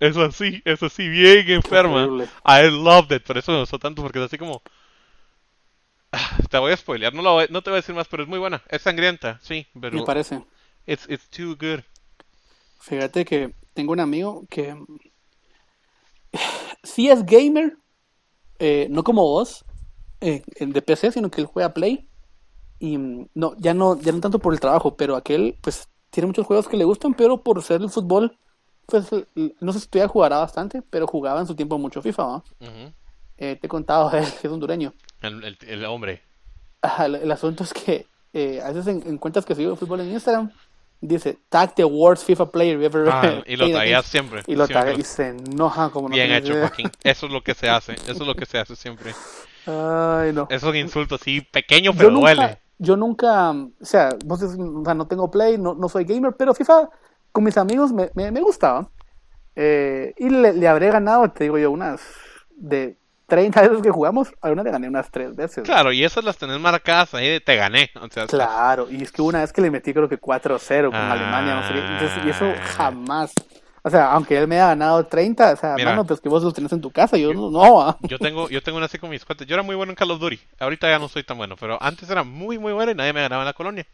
[0.00, 2.10] Es así, es así, bien enferma.
[2.44, 4.62] I loved it, por eso me gustó tanto, porque es así como...
[6.12, 8.22] Ah, Te voy a spoilear, no, lo voy- no te voy a decir más, pero
[8.22, 8.62] es muy buena.
[8.68, 9.98] Es sangrienta, sí, pero...
[9.98, 10.42] Me parece.
[10.86, 11.82] It's, it's too good.
[12.80, 14.74] Fíjate que tengo un amigo que
[16.82, 17.76] sí es gamer,
[18.60, 19.64] eh, no como vos,
[20.20, 22.08] eh, de PC, sino que él juega Play.
[22.80, 26.28] Y mm, no, ya no, ya no tanto por el trabajo, pero aquel, pues, tiene
[26.28, 28.38] muchos juegos que le gustan, pero por ser el fútbol,
[28.88, 29.10] pues,
[29.60, 32.42] no sé si todavía jugará bastante, pero jugaba en su tiempo mucho FIFA.
[33.36, 34.92] Eh, te he contado él, que es hondureño.
[35.22, 36.22] el, el, el hombre.
[36.82, 39.76] Ajá, el, el asunto es que eh, a veces en, en cuentas que sigo de
[39.76, 40.50] fútbol en Instagram,
[41.00, 44.08] dice, tag the worst FIFA player you ever Ah, y lo tagueas against".
[44.10, 44.42] siempre.
[44.46, 46.68] Y lo taga y se enoja como no Bien hecho, idea.
[46.68, 46.90] Joaquín.
[47.04, 47.92] Eso es lo que se hace.
[47.92, 49.12] Eso es lo que se hace siempre.
[49.66, 50.46] Ay, no.
[50.50, 52.58] Es un insulto así pequeño, Yo pero nunca, duele.
[52.78, 56.34] yo nunca, o sea, vos es- o sea, no tengo play, no, no soy gamer,
[56.36, 56.88] pero FIFA
[57.38, 58.88] con mis amigos me, me, me gustaba.
[59.54, 62.00] Eh, y le, le habré ganado, te digo yo, unas
[62.56, 62.96] de
[63.28, 65.62] 30 veces que jugamos, a una le gané unas 3 veces.
[65.62, 67.90] Claro, y esas las tenés marcadas ahí de te gané.
[68.00, 70.96] O sea, Claro, y es que una vez que le metí creo que 4-0 con
[70.96, 71.12] Ah.
[71.12, 73.32] Alemania, no sé qué, entonces, y eso jamás.
[73.84, 75.90] O sea, aunque él me haya ganado 30, o sea, Mira.
[75.90, 77.96] mano, pues que vos los tenés en tu casa, yo no, no, ah.
[78.02, 79.46] Yo tengo, yo tengo una así con mis cuates.
[79.46, 80.40] Yo era muy bueno en Call of Duty.
[80.58, 83.20] Ahorita ya no soy tan bueno, pero antes era muy, muy bueno y nadie me
[83.20, 83.86] ganaba en la colonia.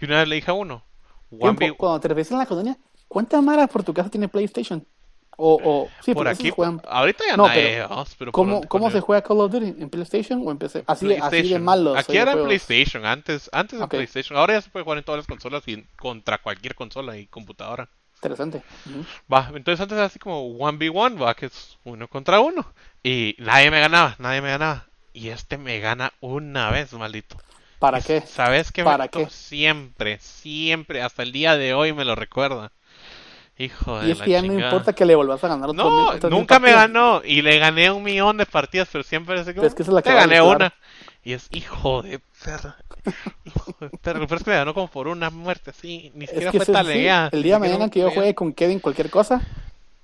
[0.00, 0.84] Y una vez le dije a uno,
[1.30, 2.76] Tiempo, 1v Cuando te refieres a la colonia,
[3.06, 4.86] ¿cuánta mara por tu casa tiene PlayStation?
[5.40, 6.50] O, o sí, por aquí.
[6.50, 7.44] juegan- Ahorita ya No,
[8.18, 9.66] pero por ¿Cómo, se juega Call of Duty?
[9.80, 10.82] ¿En PlayStation o en PC?
[10.86, 11.96] Así, de- así de malos.
[11.96, 12.44] Aquí era en.
[12.44, 13.90] PlayStation, antes, antes de Ok.
[13.92, 14.36] PlayStation.
[14.36, 17.88] Ahora ya se puede jugar en todas las consolas y contra cualquier consola y computadora.
[18.16, 18.62] Interesante.
[19.32, 22.66] Va, entonces antes era así como 1v1, va, que es uno contra uno.
[23.04, 24.86] Y nadie me ganaba, nadie me ganaba.
[25.12, 27.36] Y este me gana una vez, maldito.
[27.78, 28.22] ¿Para qué?
[28.22, 28.82] ¿Sabes qué?
[28.82, 29.28] ¿Para qué?
[29.30, 32.72] Siempre, siempre, hasta el día de hoy me lo recuerda.
[33.56, 36.12] Hijo de Y es la que ya no importa que le vuelvas a ganar No,
[36.12, 37.22] mil nunca me ganó.
[37.24, 40.14] Y le gané un millón de partidas, pero siempre como, es que es la te
[40.14, 40.72] gané una.
[41.24, 42.76] Y es hijo de perra.
[43.44, 44.20] Hijo de perra.
[44.26, 46.12] Pero es que me ganó como por una muerte así.
[46.14, 48.78] Ni Es siquiera que fue sí, el día de mañana que yo juegue con Kevin
[48.78, 49.42] cualquier cosa,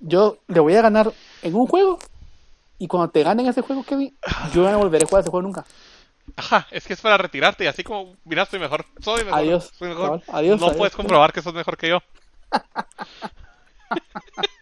[0.00, 1.12] yo le voy a ganar
[1.42, 1.98] en un juego.
[2.78, 4.12] Y cuando te ganen ese juego, Kevin,
[4.52, 5.64] yo no volveré a jugar ese juego nunca.
[6.36, 9.70] Ajá, es que es para retirarte y así como, mira, soy mejor, soy mejor, Adiós,
[9.78, 10.20] soy mejor.
[10.20, 10.78] cabal, adiós, no adiós.
[10.78, 11.98] puedes comprobar que sos mejor que yo.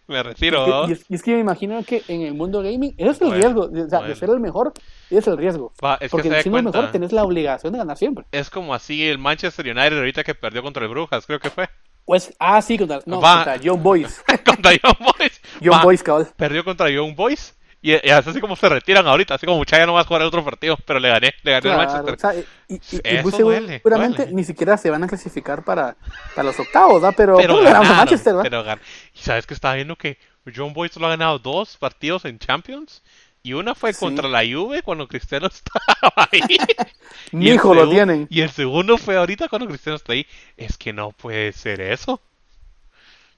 [0.07, 0.89] me retiro, ¿no?
[0.89, 3.27] Y es, y es que me imagino que en el mundo gaming, ese es el
[3.29, 3.85] Bueno, riesgo.
[3.85, 4.73] O sea, de ser el mejor,
[5.09, 5.73] es el riesgo.
[5.83, 8.25] Va, es que Porque siendo el mejor, tenés la obligación de ganar siempre.
[8.31, 11.69] Es como así el Manchester United ahorita que perdió contra el Brujas, creo que fue.
[12.05, 14.21] Pues, ah, sí, contra, no, contra John Boyce.
[14.45, 15.41] contra Young Boys.
[15.63, 16.27] John Va, Boyce, cabal.
[16.35, 17.55] Perdió contra Young Boys.
[17.85, 20.29] Y, así como se retiran ahorita, así como mucha ya no vas a jugar el
[20.29, 22.15] otro partido, pero le gané, le gané al Claro, Manchester.
[22.15, 24.33] o sea, y, y- y Eso muy duele, seguramente duele.
[24.35, 25.97] ni siquiera se van a clasificar para,
[26.33, 27.13] para los octavos, ¿verdad?
[27.17, 28.43] Pero, pero ganamos a ganaron, Manchester, ¿verdad?
[28.49, 28.79] pero gan-
[29.13, 30.17] Y sabes que estaba viendo que
[30.55, 33.03] John Boy solo ha ganado dos partidos en Champions.
[33.45, 33.99] Y una fue Sí.
[33.99, 36.39] contra la Juve cuando Cristiano estaba ahí.
[37.33, 38.25] Mi hijo lo tienen.
[38.29, 40.25] Y el segundo fue ahorita cuando Cristiano está ahí.
[40.55, 42.21] Es que no puede ser eso.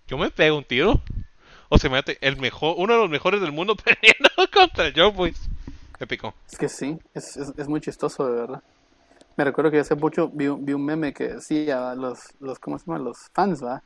[0.08, 1.02] Yo me pego un tiro.
[1.76, 5.50] O se mete el mejor, uno de los mejores del mundo peleando contra John Boys.
[6.00, 6.34] Épico.
[6.50, 8.64] Es que sí, es, es, es muy chistoso, de verdad.
[9.36, 12.80] Me recuerdo que hace mucho vi, un- vi un meme que decía los, los, ¿cómo
[12.80, 13.00] se llama?
[13.00, 13.82] Los fans, ¿va?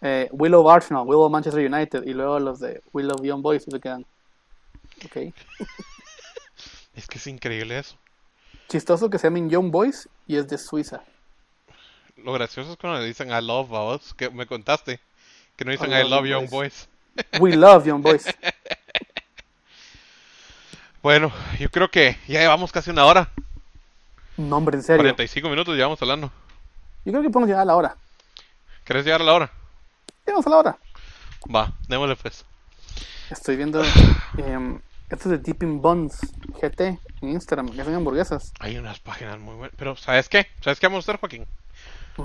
[0.00, 3.80] Eh, love Arsenal, love Manchester United, y luego los de love Young Boys y se
[3.80, 4.04] quedan.
[5.04, 5.16] Ok.
[6.94, 7.94] Es que es increíble eso.
[8.70, 11.02] Chistoso que se llamen Young Boys y es de Suiza.
[12.16, 14.98] Lo gracioso es cuando le dicen I love a vos, que me contaste.
[15.56, 16.88] Que no dicen I I love love Young Young Boys.
[17.40, 18.26] We love Young Boys.
[21.02, 23.30] Bueno, yo creo que ya llevamos casi una hora.
[24.36, 25.02] No, hombre, en serio.
[25.02, 26.32] 45 minutos llevamos hablando.
[27.04, 27.96] Yo creo que podemos llegar a la hora.
[28.84, 29.52] ¿Querés llegar a la hora?
[30.26, 30.78] Llegamos a la hora.
[31.54, 32.44] Va, démosle pues.
[33.30, 33.84] Estoy viendo
[34.38, 36.18] em, esto es de Dipping Buns
[36.60, 38.52] GT en Instagram, que hacen hamburguesas.
[38.58, 39.76] Hay unas páginas muy buenas.
[39.78, 40.48] Pero, ¿sabes qué?
[40.60, 41.46] ¿Sabes qué vamos a hacer, Joaquín?
[42.16, 42.22] P-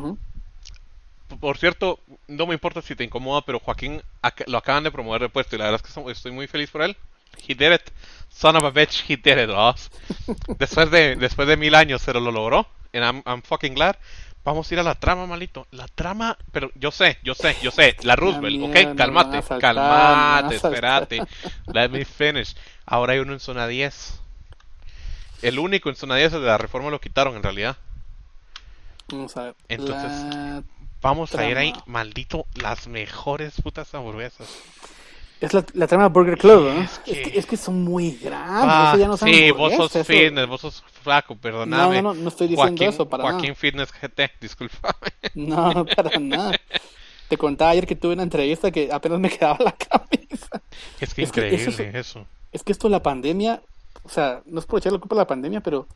[1.39, 4.01] Por cierto, no me importa si te incomoda, pero Joaquín
[4.47, 6.81] lo acaban de promover de puesto y la verdad es que estoy muy feliz por
[6.81, 6.95] él.
[7.47, 7.81] He did it.
[8.29, 9.89] Son of a bitch, he did it, boss.
[10.59, 12.67] Después de, después de mil años, pero lo logró.
[12.93, 13.95] And I'm, I'm fucking glad.
[14.43, 15.67] Vamos a ir a la trama, malito.
[15.71, 17.95] La trama, pero yo sé, yo sé, yo sé.
[18.01, 18.75] La Roosevelt, ¿ok?
[19.43, 20.53] Saltar, a saltar.
[20.53, 21.23] espérate.
[21.73, 22.55] Let me finish.
[22.85, 24.19] Ahora hay uno en zona 10.
[25.41, 27.77] El único en zona 10 de la reforma lo quitaron en realidad.
[29.09, 29.55] Vamos a ver.
[29.69, 30.63] Entonces, La-
[31.01, 34.47] Vamos a ir ahí, maldito, las mejores putas hamburguesas.
[35.39, 36.81] Es la, la trama Burger Club, ¿no?
[36.83, 38.69] Es Es que- que, es que son muy grandes.
[38.71, 41.95] Ah, eso ya no son sí, vos sos eso- fitness, vos sos flaco, perdóname.
[42.01, 43.55] No, no, no, no estoy diciendo Joaquín, eso para Joaquín nada.
[43.55, 44.95] Fitness GT, disculpa.
[45.33, 46.51] No, no, para nada.
[47.27, 50.61] Te contaba ayer que tuve una entrevista que apenas me quedaba la camisa.
[50.99, 51.83] Es que Es que increíble eso
[52.19, 53.63] eso, es- que esto de la pandemia,
[54.03, 55.87] o sea, no es por echarle la culpa a la pandemia, pero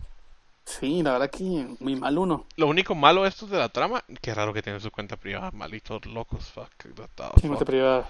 [0.65, 2.45] sí, la verdad que muy mal uno.
[2.57, 5.51] Lo único malo de estos de la trama, qué raro que tienen su cuenta privada,
[5.51, 8.07] malitos locos, fuck, te privada.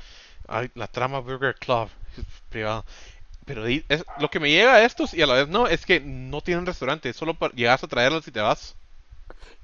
[0.48, 2.84] Ay, la trama Burger Club es privada.
[3.46, 6.00] Pero es, lo que me llega a estos y a la vez no, es que
[6.00, 8.76] no tienen restaurante, solo para, llegas a traerlos y te vas.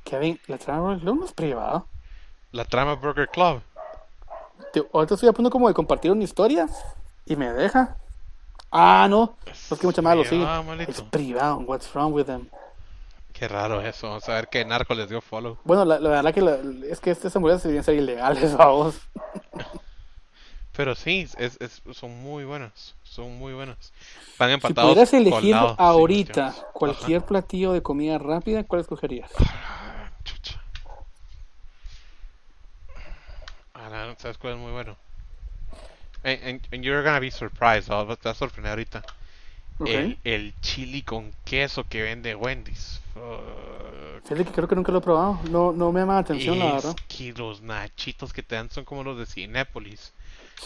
[0.04, 1.86] Kevin, la trama Burger Club no es privada.
[2.52, 3.62] La trama Burger Club.
[4.74, 6.68] Te- ahorita estoy a punto como de compartir una historia
[7.26, 7.98] y me deja.
[8.72, 9.36] Ah, no.
[9.46, 10.38] Es que mucha más lo sigue.
[10.38, 10.92] privado, malito.
[10.92, 11.58] Es privado.
[11.60, 12.48] What's wrong with them?
[13.42, 15.58] Qué raro eso, vamos a ver qué narco les dio follow.
[15.64, 19.00] Bueno, la, la verdad que la- es que estas hamburguesas deberían ser ilegales, vamos.
[20.78, 23.94] Pero sí, es, es- son muy buenas, son muy buenas.
[24.38, 26.74] Van Si empatados pudieras elegir colados, sí, ahorita cuestiones.
[26.74, 29.32] cualquier platillo de comida rápida, ¿cuál escogerías?
[29.36, 30.12] Ajá.
[30.24, 30.62] Chucha.
[33.74, 34.96] Ah, no, ¿Sabes cuál es muy bueno?
[36.24, 38.06] And, and- and you're gonna be surprised, ¿no?
[38.06, 39.02] te vas a sorprender ahorita.
[39.88, 43.02] El, el chili con queso que vende Wendy's.
[44.24, 45.40] Fíjate que creo que nunca lo he probado.
[45.50, 46.96] No, no me llama la atención, la Es verdad.
[47.08, 50.14] que los nachitos que te dan son como los de Cinépolis.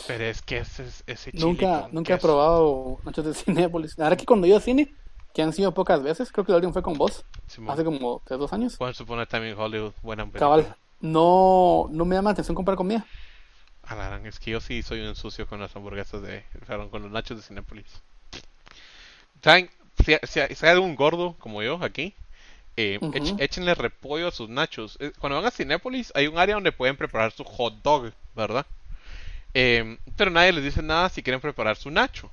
[0.08, 3.98] Pero es que ese, ese chili Nunca, con nunca he probado nachos de Cinépolis.
[3.98, 4.94] La verdad que cuando yo a cine,
[5.34, 7.72] que han sido pocas veces, creo que la última fue con vos, Simón.
[7.74, 8.78] hace como tres, dos años.
[8.82, 10.30] A Time in Hollywood, buena.
[10.32, 13.06] Cabal, no, no me llama la atención comprar comida.
[13.84, 16.44] A la gran, es que yo sí soy un sucio con las hamburguesas de.
[16.90, 18.02] Con los nachos de Cinépolis.
[19.44, 19.70] ¿Saben?
[20.06, 22.14] Si, si, si hay algún gordo como yo aquí,
[22.78, 23.00] eh,
[23.40, 24.98] échenle repollo a sus nachos.
[25.00, 28.66] Eh, Cuando van a Cinépolis, hay un área donde pueden preparar su hot dog, ¿verdad?
[29.54, 32.30] Eh, pero nadie les dice nada si quieren preparar su nacho.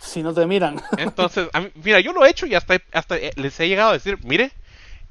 [0.00, 0.82] Si no te miran.
[0.98, 3.90] Entonces, a mí- mira, yo lo he hecho y hasta, hasta eh, les he llegado
[3.90, 4.50] a decir, mire,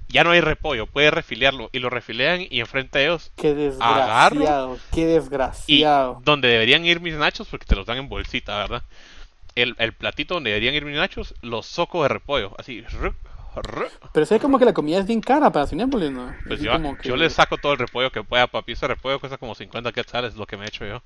[0.09, 1.69] ya no hay repollo, puede refiliarlo.
[1.71, 6.21] Y lo refilean y enfrente de ellos Qué desgraciado, qué y desgraciado.
[6.25, 8.83] donde deberían ir mis nachos, porque te los dan en bolsita, ¿verdad?
[9.55, 12.83] El, el platito donde deberían ir mis nachos, los soco de repollo, así.
[14.13, 16.33] Pero sé como que la comida es bien cara para Cinépolis, ¿no?
[16.47, 18.71] Pues yo, que- yo le saco todo el repollo que pueda, papi.
[18.71, 21.03] Ese repollo cuesta como 50 quetzales, lo que me he hecho yo.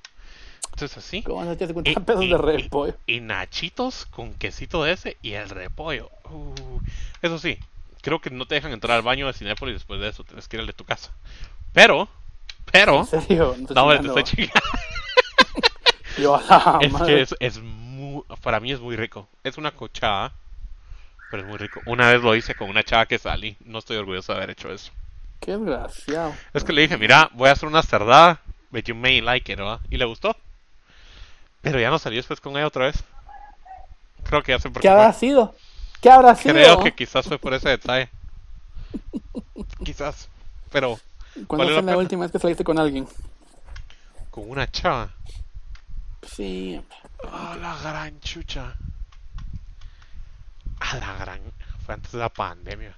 [0.71, 1.23] Entonces así.
[1.23, 2.95] ¿Cómo hacer 50 Y- pesos y- de repollo?
[3.05, 6.09] Y nachitos con quesito de ese y el repollo.
[6.31, 6.79] Uh,
[7.21, 7.57] eso sí,
[8.01, 10.23] creo que no te dejan entrar al baño de Cinépolis después de eso.
[10.23, 11.11] Tienes que ir al de tu casa.
[11.73, 12.07] Pero,
[12.71, 12.99] pero.
[12.99, 13.55] ¿En serio?
[13.75, 14.61] No No, te estoy chingando.
[16.17, 17.15] Yo, la Es madre.
[17.15, 17.59] que es, es
[18.41, 19.27] para mí es muy rico.
[19.43, 20.33] Es una cochada,
[21.31, 21.81] pero es muy rico.
[21.85, 23.55] Una vez lo hice con una chava que salí.
[23.65, 24.91] No estoy orgulloso de haber hecho eso.
[25.39, 26.33] Qué desgraciado.
[26.53, 29.57] Es que le dije, mira, voy a hacer una cerdada, but you may like it,
[29.57, 29.79] ¿verdad?
[29.89, 30.35] Y le gustó.
[31.61, 33.03] Pero ya no salió después con ella otra vez.
[34.23, 35.55] Creo que ya por ¿Qué habrá sido?
[36.01, 36.53] ¿Qué habrá sido?
[36.53, 38.09] Creo que quizás fue por ese detalle.
[39.83, 40.29] quizás.
[40.71, 40.99] Pero
[41.45, 43.07] ¿Cuándo fue la última vez que saliste con alguien?
[44.37, 45.09] con una chava.
[46.35, 46.79] Sí.
[47.23, 48.75] Ah, la gran chucha.
[50.79, 51.41] A la gran.
[51.85, 52.95] Fue antes de la pandemia.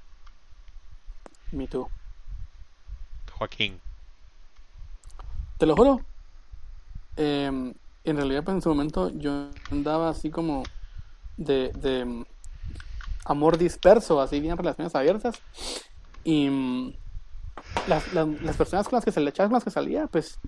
[1.51, 1.89] Me too.
[3.37, 3.79] Joaquín.
[5.57, 6.01] Te lo juro.
[7.15, 10.63] em, en realidad, pues en su momento yo andaba así como
[11.37, 12.25] de, de mm,
[13.25, 15.41] amor disperso, así bien relaciones abiertas.
[16.23, 16.93] Y mm,
[17.87, 20.39] las, las, las personas con las que se le echaba con las que salía, pues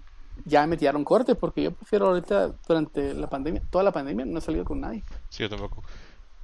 [0.46, 4.38] ya me tiraron corte, porque yo prefiero ahorita, durante la pandemia, toda la pandemia, no
[4.40, 5.04] he salido con nadie.
[5.30, 5.84] Sí, yo tampoco.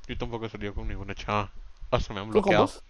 [0.08, 1.52] Yo tampoco he salido con ninguna chava.
[1.92, 2.64] Hasta me han ¿Solo con bloqueado.
[2.64, 2.84] vos?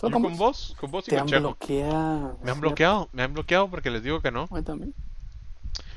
[0.00, 0.76] ¿Solo Yo con con vos?
[0.80, 1.40] con vos y Te con han Checo.
[1.40, 2.38] bloqueado.
[2.42, 4.48] Me han bloqueado, me han bloqueado porque les digo que no.
[4.50, 4.94] Mí también.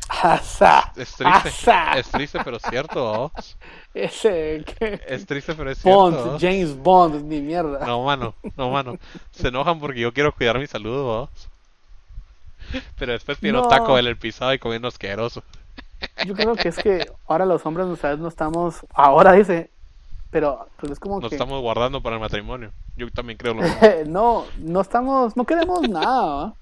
[0.07, 1.93] Asa, Es triste, asa.
[1.97, 3.57] es triste pero cierto, vos.
[3.93, 5.01] Ese que...
[5.07, 5.99] Es triste pero es cierto.
[5.99, 6.39] Bond.
[6.39, 7.83] James Bond, ni mierda.
[7.85, 8.97] No, mano, no, mano.
[9.31, 11.29] Se enojan porque yo quiero cuidar mi salud, vos.
[12.97, 13.67] Pero después No.
[13.67, 15.43] taco en el pisado y comiendo asqueroso.
[16.25, 18.85] Yo creo que es que ahora los hombres, o sea, no estamos.
[18.93, 19.71] Ahora dice.
[20.31, 21.35] Pero, pero es como Nos que.
[21.35, 22.71] estamos guardando para el matrimonio.
[22.97, 23.77] Yo también creo lo mismo.
[24.07, 25.35] no, no estamos.
[25.37, 26.53] No queremos nada.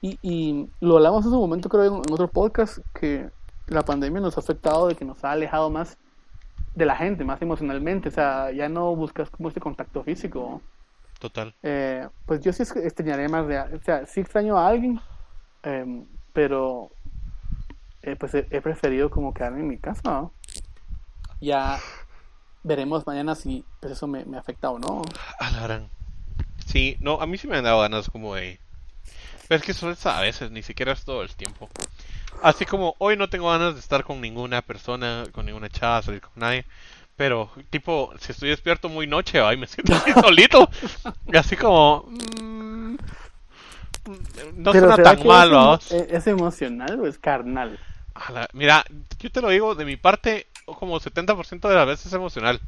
[0.00, 3.28] Y, y lo hablamos en su momento, creo, en, en otro podcast, que
[3.68, 5.96] la pandemia nos ha afectado de que nos ha alejado más
[6.74, 8.08] de la gente, más emocionalmente.
[8.08, 10.60] O sea, ya no buscas como este contacto físico.
[11.18, 11.54] Total.
[11.62, 15.00] Eh, pues yo sí extrañaría más de, o sea, sí extraño a alguien,
[15.62, 16.90] em, pero
[18.02, 20.30] eh, pues he, preferido como quedarme en mi casa.
[21.40, 21.78] Ya
[22.62, 25.02] veremos mañana si pues eso me, me afecta o no.
[25.38, 25.80] A.
[26.66, 28.58] Sí, no, a mí sí me han dado ganas como de...
[29.48, 31.68] Pero es que solo es a veces, ni siquiera es todo el tiempo.
[32.42, 36.20] Así como hoy no tengo ganas de estar con ninguna persona, con ninguna chava, salir
[36.20, 36.64] con nadie.
[37.16, 40.68] Pero, tipo, si estoy despierto muy noche, ay, me siento así solito.
[41.26, 42.08] Y así como...
[42.42, 42.61] mm,
[44.56, 45.84] no pero suena ¿será tan que mal, es, emo- vamos.
[45.90, 47.78] eh, ¿Es emocional o es carnal?
[48.14, 48.84] A la- Mira,
[49.18, 52.60] yo te lo digo, de mi parte, como 70% de las veces es emocional.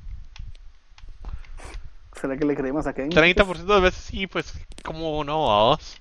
[2.13, 3.13] ¿Será que le creemos a Kevin?
[3.15, 4.53] 30% de las veces sí, pues,
[4.85, 5.97] como no, vamos.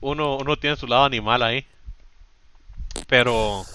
[0.00, 1.66] Uno, uno tiene su lado animal ahí.
[3.06, 3.66] Pero,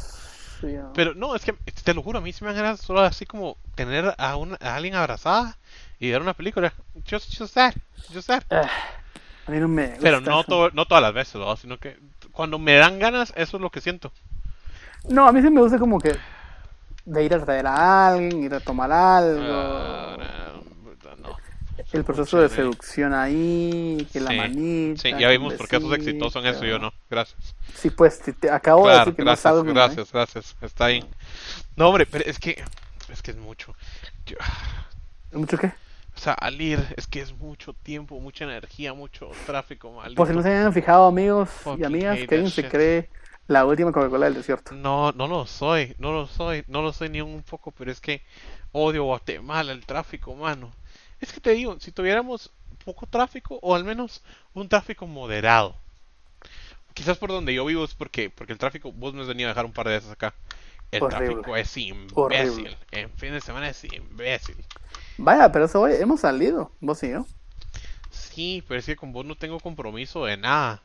[0.60, 0.90] Sí, ¿no?
[0.94, 1.54] pero no, es que
[1.84, 4.58] te lo juro, a mí sí me dan ganas solo así como tener a, una,
[4.62, 5.58] a alguien abrazada
[6.00, 6.74] y ver una película.
[7.10, 7.76] Just, just that,
[8.14, 8.44] just that.
[8.50, 8.70] Ah,
[9.48, 11.56] a mí no me gusta Pero no, to- no todas las veces, ¿no?
[11.58, 11.98] sino que
[12.32, 14.12] cuando me dan ganas, eso es lo que siento.
[15.08, 16.16] No, a mí sí me gusta como que
[17.06, 19.40] de ir a traer a alguien, ir a tomar algo.
[19.48, 20.18] Ah,
[21.04, 21.38] no, no.
[21.94, 25.02] El proceso de seducción ahí, que la manita.
[25.02, 26.92] Sí, ya vimos por qué sos exitoso en eso yo no.
[27.10, 27.56] Gracias.
[27.76, 30.56] Sí, pues te, te acabo de decir que no gracias, me- gracias, gracias.
[30.62, 31.06] Está bien.
[31.76, 32.64] No, hombre, pero es que
[33.10, 33.76] es que es mucho.
[34.26, 34.38] Yo-
[35.34, 35.74] ¿Mucho qué?
[36.16, 40.16] O sea, al ir es que es mucho tiempo, mucha energía, mucho tráfico, maldito.
[40.16, 42.72] Por si no se habían fijado, amigos y amigas, Kevin se shit.
[42.72, 43.10] cree
[43.48, 44.74] la última Coca-Cola del desierto.
[44.74, 48.00] No, no lo soy, no lo soy, no lo soy ni un poco, pero es
[48.00, 48.24] que
[48.72, 50.72] odio Guatemala, el tráfico, mano.
[51.20, 52.52] Es que te digo, si tuviéramos
[52.84, 55.76] poco tráfico o al menos un tráfico moderado.
[56.94, 59.52] Quizás por donde yo vivo es porque porque el tráfico vos me has venido a
[59.52, 60.34] dejar un par de veces acá.
[60.92, 61.26] El Horrible.
[61.28, 62.16] tráfico es imbécil.
[62.16, 62.78] Horrible.
[62.92, 64.56] En fin de semana es imbécil.
[65.18, 67.26] Vaya, pero eso hoy hemos salido, vos y yo.
[68.12, 70.82] Sí, pero es que con vos no tengo compromiso de nada.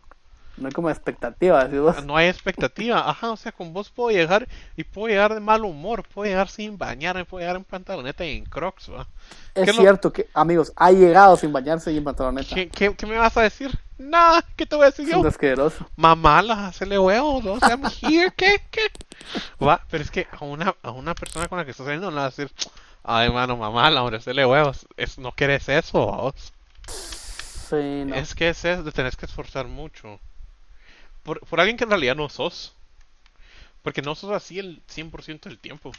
[0.57, 2.05] No hay como expectativa, decís vos.
[2.05, 3.09] No hay expectativa.
[3.09, 6.05] Ajá, o sea, con vos puedo llegar y puedo llegar de mal humor.
[6.13, 9.07] Puedo llegar sin bañarme, puedo llegar en pantaloneta y en crocs, ¿va?
[9.55, 12.55] ¿qué Es lo- cierto que, amigos, ha llegado sin bañarse y en pantaloneta.
[12.55, 13.71] ¿Qué, qué, qué me vas a decir?
[13.97, 15.27] Nada, ¿qué te voy a decir yo?
[15.27, 15.87] asqueroso.
[16.69, 17.59] Hacerle huevos, ¿no?
[17.69, 18.61] I'm here, ¿qué?
[18.71, 18.81] ¿Qué?
[19.65, 22.17] Va, pero es que a una, a una persona con la que estás saliendo no
[22.17, 22.55] le vas a decir,
[23.05, 24.87] ay, mano, mamala, hombre, hacerle huevos.
[24.97, 26.53] Es, no quieres eso, vos.
[26.89, 28.15] Sí, no.
[28.15, 30.19] Es que es eso, te tenés que esforzar mucho.
[31.23, 32.75] Por, por alguien que en realidad no sos.
[33.83, 35.93] Porque no sos así el 100% del tiempo.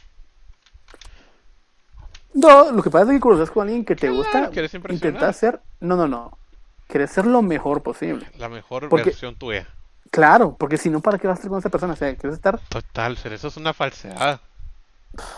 [2.34, 4.16] No, lo que pasa es que conoces con alguien que te Claro,
[4.48, 6.38] gusta, intentar ser, no, no, no,
[6.86, 8.26] quieres ser lo mejor posible.
[8.38, 9.66] La mejor Porque- versión tuya.
[10.10, 11.94] Claro, porque si no, ¿para qué vas a estar con esa persona?
[11.94, 14.40] O sea, quieres estar, Total, ser eso es una falsedad.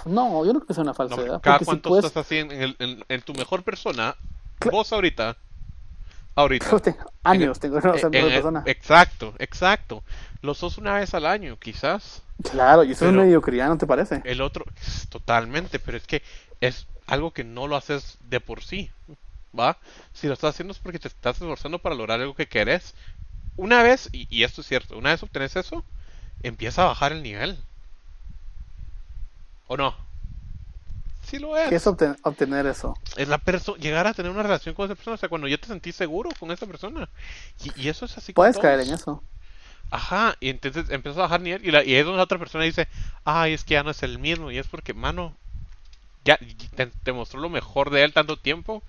[0.06, 1.40] No, yo no creo que sea una No, falsedad.
[1.42, 4.16] cada porque si cuánto puedes, estás así en, en el- en- en tu mejor persona,
[4.70, 5.36] vos ahorita,
[6.34, 6.66] ahorita.
[6.70, 8.62] Yo tengo años, tengo mejor persona.
[8.66, 10.02] Exacto, exacto.
[10.42, 12.22] Lo sos una vez al año, quizás.
[12.42, 14.22] Claro, y eso es mediocridad, ¿no te parece?
[14.24, 14.64] El otro,
[15.08, 16.22] totalmente, pero es que
[16.60, 18.90] es algo que no lo haces de por sí,
[19.58, 19.78] ¿va?
[20.12, 22.94] Si lo estás haciendo es porque te estás esforzando para lograr algo que querés.
[23.56, 25.84] Una vez, y, y esto es cierto, una vez obtenés eso,
[26.42, 27.58] empieza a bajar el nivel.
[29.74, 29.92] ¿O no?
[31.24, 31.68] Sí lo es.
[31.68, 32.94] ¿Qué es obten- obtener eso?
[33.16, 35.58] Es la persona, llegar a tener una relación con esa persona, o sea, cuando ya
[35.58, 37.08] te sentís seguro con esa persona.
[37.64, 39.20] Y, y eso es así Puedes caer en eso.
[39.90, 42.62] Ajá, y entonces empiezas a bajar nivel y, la, y es donde la otra persona
[42.62, 42.86] dice,
[43.24, 45.34] ay, es que ya no es el mismo, y es porque, mano,
[46.24, 46.38] ya
[46.76, 48.82] te, te mostró lo mejor de él tanto tiempo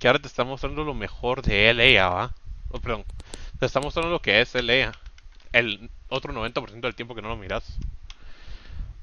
[0.00, 2.34] que ahora te está mostrando lo mejor de él, ella, ¿va?
[2.70, 3.04] Oh, perdón,
[3.60, 4.92] te está mostrando lo que es él, ella.
[5.52, 7.64] El otro 90% del tiempo que no lo miras.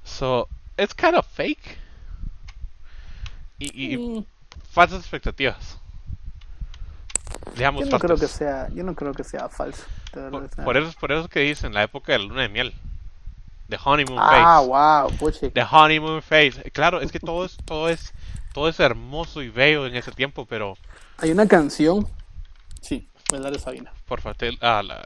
[0.04, 0.48] So,
[0.82, 1.78] it's kind of fake.
[3.60, 4.24] Y, y Mm,
[4.72, 5.78] falsas expectativas.
[7.56, 9.84] Digamos, yo no creo que sea, yo no creo que sea falso.
[10.12, 12.74] Por, por eso, por eso es que dicen la época de la luna de miel.
[13.70, 14.68] The honeymoon Ah, phase.
[14.68, 15.50] wow, puchi.
[15.52, 16.72] The honeymoon phase.
[16.72, 18.14] Claro, es que todo es, todo es,
[18.54, 20.76] todo es hermoso y bello en ese tiempo, pero
[21.18, 22.08] Hay una canción,
[22.82, 23.92] sí, la de Sabina.
[24.08, 25.06] por favor, ah, la,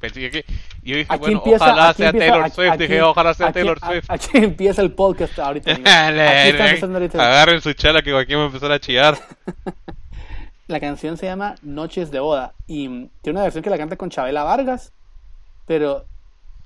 [0.00, 0.44] Pensé que.
[0.82, 2.70] Yo dije, Aquí bueno, empieza- ojalá aquí sea empieza- Taylor aquí- Swift.
[2.70, 4.04] aquí- dije, ojalá sea aquí- Taylor Swift.
[4.10, 5.70] Aquí empieza el podcast ahorita.
[5.72, 7.18] Aquí.
[7.18, 9.18] Agarren su chela que Joaquín va a empezar a chillar.
[10.68, 12.88] La canción se llama Noches de Boda y
[13.22, 14.92] tiene una versión que la canta con Chabela Vargas,
[15.64, 16.06] pero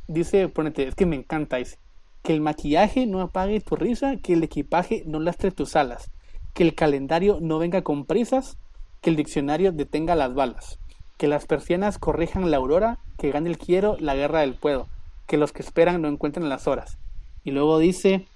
[0.08, 1.76] dice, ponete, es que me encanta, dice,
[2.22, 6.10] que el maquillaje no apague tu risa, que el equipaje no lastre tus alas,
[6.54, 8.56] que el calendario no venga con prisas,
[9.02, 10.78] que el diccionario detenga las balas,
[11.20, 14.88] que las persianas corrijan la aurora, que gane el quiero la guerra del puedo,
[15.26, 16.96] que los que esperan no encuentren las horas.
[17.44, 18.26] Y luego dice,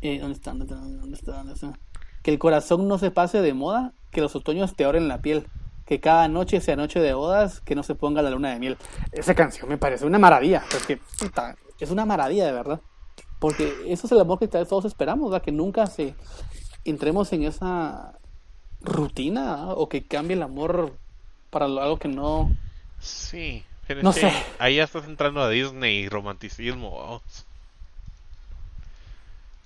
[0.00, 0.52] eh, ¿dónde está?
[0.52, 0.64] ¿Dónde
[1.14, 1.32] está?
[1.32, 1.78] ¿Dónde está?
[2.22, 5.46] Que el corazón no se pase de moda, que los otoños te oren la piel,
[5.84, 8.78] que cada noche sea noche de bodas, que no se ponga la luna de miel.
[9.12, 12.80] Esa canción me parece una maravilla, es que puta, es una maravilla de verdad.
[13.40, 15.44] Porque eso es el amor que todos esperamos, ¿verdad?
[15.44, 16.14] que nunca se
[16.86, 18.18] entremos en esa
[18.80, 20.96] rutina o que cambie el amor
[21.56, 22.54] para algo que no...
[23.00, 23.64] Sí.
[23.86, 24.30] pero No sé.
[24.58, 27.22] Ahí ya estás entrando a Disney y romanticismo.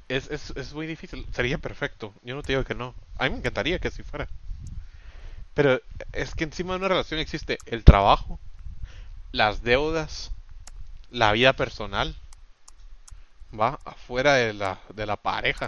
[0.09, 1.27] Es, es, es muy difícil.
[1.33, 2.15] Sería perfecto.
[2.23, 2.95] Yo no te digo que no.
[3.19, 4.29] A mí me encantaría que así fuera.
[5.55, 5.81] Pero
[6.13, 8.39] es que encima de una relación existe el trabajo,
[9.33, 10.31] las deudas,
[11.11, 12.15] la vida personal.
[13.53, 15.67] Va afuera de la, de la pareja.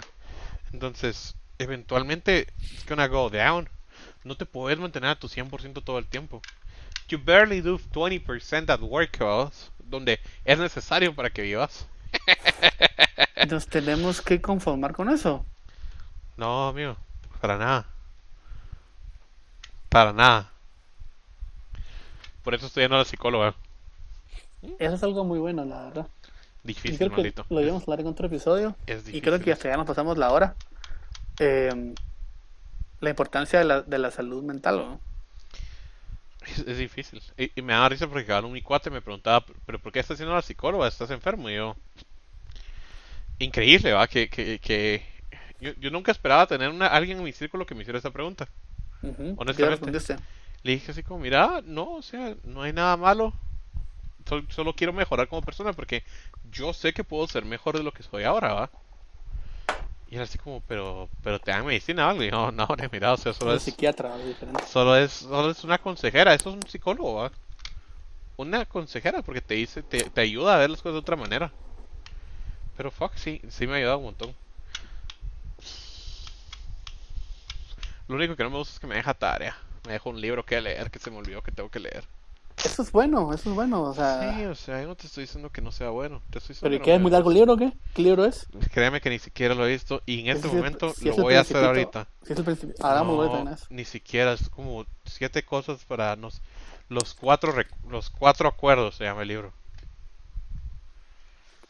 [0.71, 3.67] Entonces, eventualmente es gonna go down.
[4.23, 6.41] No te puedes mantener a tu 100% todo el tiempo.
[7.09, 9.19] You barely do 20% at work,
[9.79, 11.87] donde es necesario para que vivas.
[13.49, 15.45] Nos tenemos que conformar con eso.
[16.37, 16.95] No, amigo,
[17.41, 17.85] para nada.
[19.89, 20.49] Para nada.
[22.43, 23.55] Por eso estoy yendo a la psicóloga.
[24.79, 26.07] Eso es algo muy bueno, la verdad.
[26.63, 27.45] Y Difícil, que maldito.
[27.49, 28.75] lo íbamos a hablar en otro episodio.
[28.87, 29.21] Es Y difícil.
[29.21, 30.55] creo que hasta ya nos pasamos la hora.
[31.39, 31.93] Eh,
[33.03, 34.99] la importancia de la, de la salud mental, ¿no?
[36.47, 37.21] Es, es difícil.
[37.37, 40.15] Y, y me da risa porque cada mi cuate me preguntaba, ¿pero por qué estás
[40.15, 40.87] haciendo la psicóloga?
[40.87, 41.49] ¿Estás enfermo?
[41.49, 41.75] Y yo...
[43.39, 44.07] Increíble, ¿va?
[44.07, 45.03] Que, que, que...
[45.59, 48.47] Yo, yo nunca esperaba tener una, alguien en mi círculo que me hiciera esa pregunta.
[49.01, 49.15] Ujú.
[49.15, 50.17] ¿Qué Honestamente.
[50.63, 53.33] Le dije así como, mira, no, o sea, no hay nada malo.
[54.27, 56.03] Sol- solo quiero mejorar como persona porque
[56.51, 58.69] yo sé que puedo ser mejor de lo que soy ahora, ¿va?
[60.13, 62.23] Y él así como, pero, pero te dan medicina o algo.
[62.23, 64.13] Y yo, no, no, mira, o sea, solo es, psiquiatra,
[64.67, 67.31] solo es, solo es una consejera, eso es un psicólogo.
[68.37, 71.51] Una consejera porque te dice, te, te ayuda a ver las cosas de otra manera.
[72.77, 74.35] Pero fuck, sí, sí me ha ayudado un montón.
[78.07, 79.57] Lo único que no me gusta es que me deja tarea.
[79.87, 82.03] Me deja un libro que leer que se me olvidó que tengo que leer.
[82.63, 83.83] Eso es bueno, eso es bueno.
[83.83, 86.21] O sea, Sí, o sea, yo no te estoy diciendo que no sea bueno.
[86.29, 87.73] Te estoy ¿pero diciendo ¿y que qué no es muy largo el libro o qué?
[87.93, 88.47] ¿Qué libro es?
[88.71, 91.17] Créeme que ni siquiera lo he visto y en este es momento si lo es
[91.17, 92.07] voy a hacer ahorita.
[92.23, 92.75] Si es el principio.
[92.85, 96.41] Hagamos No, ni siquiera, es como siete cosas para nos,
[96.89, 99.53] los cuatro rec- los cuatro acuerdos se llama el libro.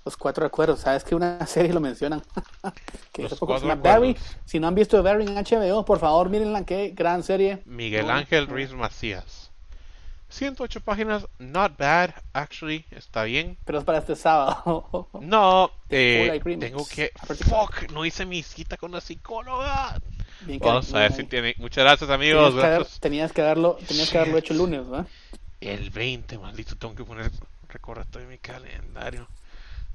[0.05, 0.81] Los cuatro acuerdos.
[0.81, 2.21] ¿Sabes que una serie lo mencionan?
[3.11, 4.15] que Los cuatro llama Barry.
[4.15, 4.37] acuerdos.
[4.45, 6.65] Si no han visto Barry en HBO, por favor, mírenla.
[6.65, 7.63] Qué gran serie.
[7.65, 8.47] Miguel Ángel.
[8.47, 9.42] Ruiz Macías.
[10.34, 13.55] 108 páginas, not bad, actually, está bien.
[13.65, 15.07] Pero es para este sábado.
[15.21, 17.11] No, eh, tengo que...
[17.47, 19.99] Fuck, no hice mi cita con la psicóloga.
[20.41, 21.53] Bien Vamos a ver si tiene...
[21.59, 22.49] Muchas gracias amigos.
[22.49, 22.99] Tenías que, gracias.
[22.99, 25.07] tenías que haberlo, tenías que haberlo hecho el lunes, ¿verdad?
[25.61, 27.31] El 20, maldito, tengo que poner
[27.69, 29.27] recordatorio en mi calendario.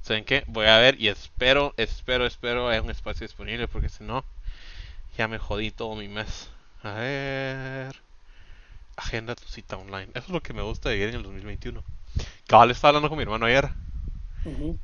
[0.01, 0.43] ¿Saben qué?
[0.47, 4.23] Voy a ver y espero, espero, espero hay un espacio disponible porque si no,
[5.17, 6.49] ya me jodí todo mi mes.
[6.81, 8.08] A ver.
[8.99, 10.07] Agenda tu cita online.
[10.13, 11.83] Eso es lo que me gusta de vivir en el 2021.
[12.47, 13.69] Cabal estaba hablando con mi hermano ayer.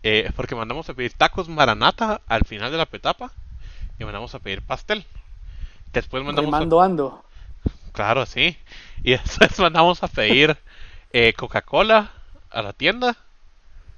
[0.03, 3.31] Eh, porque mandamos a pedir tacos maranata al final de la petapa
[3.99, 5.05] y mandamos a pedir pastel.
[5.93, 7.25] Después mandamos a- Remando ando.
[7.93, 8.57] Claro, sí.
[9.03, 10.57] Y después mandamos a pedir
[11.13, 12.11] eh, Coca-Cola
[12.51, 13.15] a la tienda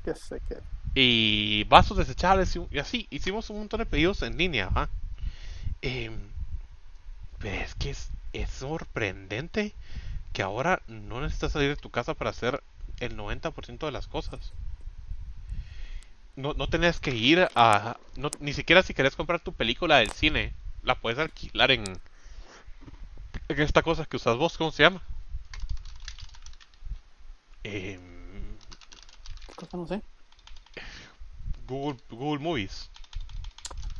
[0.05, 0.57] Que sé que.
[0.95, 3.07] y vasos desechables y, así.
[3.09, 4.89] Hicimos un montón de pedidos en línea, ¿va?
[5.81, 6.13] Em,
[7.39, 9.73] pero es que es, es sorprendente
[10.33, 12.63] que ahora no necesitas salir de tu casa para hacer
[12.99, 14.53] el 90% de las cosas.
[16.35, 17.97] No, no tenés que ir a...
[18.15, 20.53] no- ni siquiera si querés comprar tu película del cine,
[20.83, 21.83] la puedes alquilar en...
[23.49, 25.01] En esta cosa que usas vos, ¿cómo se llama?
[27.63, 27.99] ¿Qué
[29.55, 30.01] cosa no sé?
[31.67, 32.89] Google, Google Movies.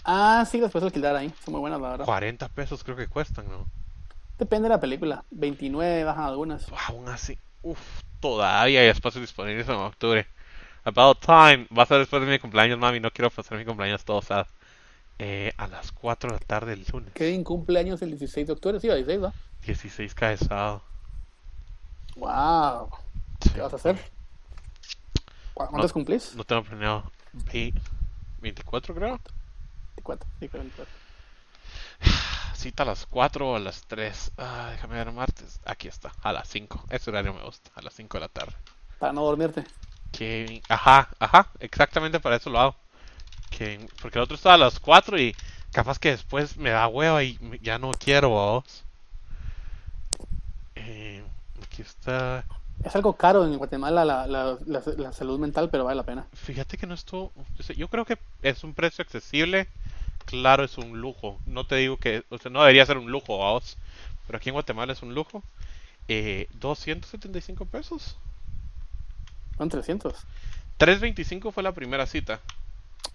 [0.03, 1.34] Ah, sí, las puedes alquilar ahí.
[1.43, 2.05] Son muy buenas, la verdad.
[2.05, 3.65] 40 pesos creo que cuestan, ¿no?
[4.38, 5.24] Depende de la película.
[5.32, 6.68] 29 bajan algunas.
[6.88, 7.80] Aún así, uff,
[8.20, 10.28] todavía hay espacios disponibles en octubre.
[10.84, 13.00] About time, va a ser después de mi cumpleaños, mami.
[13.00, 14.48] No quiero pasar mi cumpleaños todo sad.
[15.20, 17.12] Eh, a las 4 de la tarde el lunes.
[17.14, 18.80] Kevin cumple años el 16 de octubre.
[18.80, 19.34] Sí, el 16, ¿no?
[19.66, 20.84] 16 cae sábado.
[22.16, 22.90] Wow.
[23.54, 23.96] ¿Qué vas a hacer?
[25.56, 26.36] ¿Cu- ¿Cuántos cumplís?
[26.36, 27.12] No tengo planeado.
[27.52, 27.74] Ve-
[28.42, 29.20] 24 creo.
[29.96, 30.30] 24.
[30.40, 30.94] Sí, creo 24.
[32.58, 34.32] Cita a las 4 o a las 3.
[34.39, 35.60] Ah, déjame ver martes.
[35.64, 36.86] Aquí está, a las 5.
[36.89, 38.53] Ese horario me gusta, a las 5 de la tarde.
[38.97, 39.64] Para no dormirte.
[40.12, 40.64] Que...
[40.68, 42.76] Ajá, ajá, exactamente para eso lo hago.
[43.51, 43.88] Que...
[44.01, 45.36] Porque el otro estaba a las 4 y
[45.72, 48.84] capaz que después me da hueva y ya no quiero, vos.
[50.74, 51.24] Eh,
[51.62, 52.43] aquí está.
[52.84, 56.26] Es algo caro en Guatemala la, la, la, la salud mental, pero vale la pena.
[56.34, 57.32] Fíjate que no estuvo.
[57.76, 59.68] Yo creo que es un precio accesible.
[60.28, 61.39] Claro, es un lujo.
[61.47, 62.23] No te digo que.
[62.30, 63.78] O sea, no debería ser un lujo, vos.
[64.28, 65.41] Pero aquí en Guatemala es un lujo.
[66.07, 68.17] Eh, 275 pesos.
[69.57, 70.13] Son 300.
[70.78, 72.39] 325 fue la primera cita.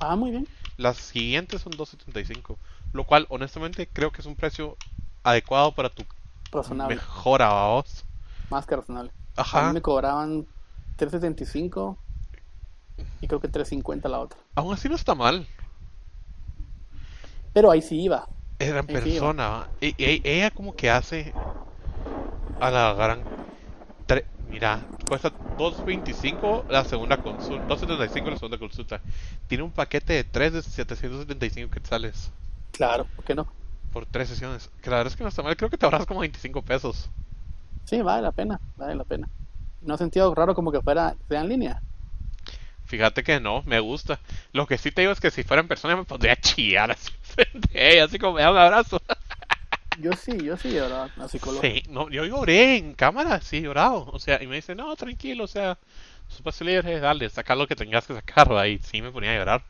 [0.01, 0.49] Ah, muy bien.
[0.79, 2.59] Las siguientes son 275.
[2.93, 4.77] Lo cual, honestamente, creo que es un precio
[5.23, 6.05] adecuado para tu
[6.51, 6.97] Razonable.
[6.97, 8.05] mejora, vos.
[8.51, 9.13] Más que razonable.
[9.37, 9.69] A Ajá.
[9.69, 10.47] mí me cobraban
[10.97, 11.97] 375
[13.21, 14.39] y creo que 350 la otra.
[14.55, 15.47] Aún así no está mal.
[17.53, 18.29] Pero ahí sí iba.
[18.59, 19.45] Era en Ahí sí, persona.
[19.49, 19.71] ¿va?
[19.81, 21.37] E- e- ella como que hace
[22.59, 23.29] a la gran...
[24.07, 29.03] tre- Mira, cuesta 2.25 la segunda consulta, 2.75 la segunda consulta.
[29.49, 32.33] Tiene un paquete de 3 de 775 quetzales
[32.71, 33.47] Claro, ¿por qué no?
[33.91, 34.71] por 3 sesiones.
[34.81, 37.11] Que la verdad es que no está mal, creo que te ahorras como 25 pesos.
[37.85, 39.31] Sí, vale la pena, vale la pena.
[39.81, 41.83] No he sentido raro como que fuera sea en línea.
[42.93, 44.21] Fíjate que no, me gusta.
[44.53, 46.91] Lo que sí te digo es que si fuera en persona me pondría a chillar
[46.91, 49.01] así frente a ella, así como me da un abrazo.
[49.99, 51.63] Yo sí, yo sí, la psicóloga.
[51.63, 54.11] Sí, no, yo lloré en cámara, sí, llorado.
[54.13, 55.79] O sea, y me dice, no, tranquilo, o sea,
[56.29, 59.37] su paso libre, dale, saca lo que tengas que sacar, y sí me ponía a
[59.37, 59.63] llorar.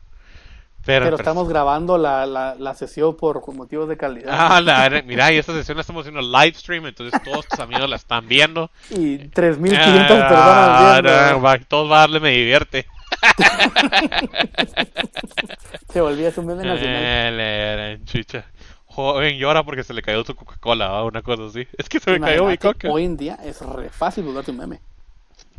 [0.85, 4.35] Pero, Pero estamos grabando la, la, la sesión por motivos de calidad.
[4.37, 7.89] Ah, la mira, y esta sesión la estamos haciendo live stream, entonces todos tus amigos
[7.89, 8.69] la están viendo.
[8.89, 11.65] Y 3.500 Ah, personas viendo.
[11.69, 12.85] todos va a darle me divierte.
[15.91, 18.03] Se volvía su meme nacional.
[18.05, 18.45] Chucha.
[18.85, 21.03] Joven llora porque se le cayó su Coca-Cola, ¿va?
[21.03, 21.67] una cosa así.
[21.77, 22.91] Es que se me cayó mi coca.
[22.91, 24.81] Hoy en día es re fácil volverte un meme.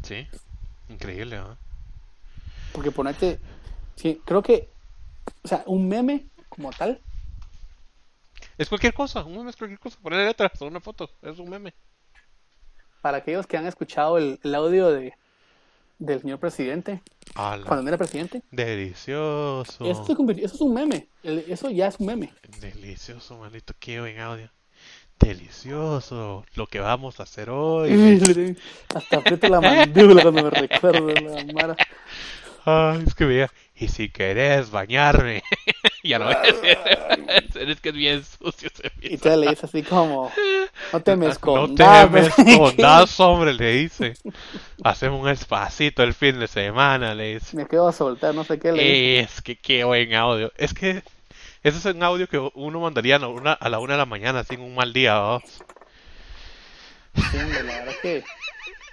[0.03, 0.29] Sí,
[0.89, 1.57] increíble, ¿va?
[2.73, 3.41] Porque ponerte.
[3.97, 4.69] Sí, creo que.
[5.43, 7.01] O sea, un meme como tal.
[8.57, 9.99] Es cualquier cosa, un meme es cualquier cosa.
[10.01, 11.75] Poner letras o una foto, es un meme.
[13.03, 15.13] Para aquellos que han escuchado el, el audio de
[15.99, 17.03] del señor presidente,
[17.35, 19.85] Ala, cuando no era presidente, Delicioso.
[19.85, 21.09] eso, se convirtió- eso es un meme.
[21.23, 22.33] El- eso ya es un meme.
[22.61, 24.51] Delicioso, maldito, qué buen audio.
[25.21, 27.91] Delicioso, lo que vamos a hacer hoy.
[28.95, 31.77] Hasta aprieto la mandíbula cuando me recuerdo la Mara.
[32.65, 33.51] Ay, es que vea.
[33.77, 35.43] Y si querés bañarme,
[36.05, 36.55] ya lo ves.
[37.55, 40.31] es que es bien sucio ese Y te le dice así como:
[40.93, 42.05] No te me No escondas.
[42.05, 44.15] te me escondas, hombre, le dice.
[44.85, 47.57] Hacemos un espacito el fin de semana, le dice.
[47.57, 49.21] Me quedo a soltar, no sé qué le dice.
[49.21, 50.53] Es que qué buen audio.
[50.57, 51.03] Es que
[51.65, 54.07] ese es un audio que uno mandaría a la una, a la una de la
[54.07, 55.15] mañana sin un mal día.
[55.19, 55.41] ¿va?
[55.41, 58.25] Sí, hombre, la verdad que.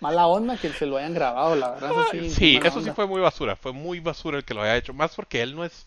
[0.02, 1.91] Mala onda que se lo hayan grabado, la verdad.
[1.91, 2.93] Eso sí, eso sí onda.
[2.95, 3.56] fue muy basura.
[3.56, 4.93] Fue muy basura el que lo haya hecho.
[4.93, 5.86] Más porque él no es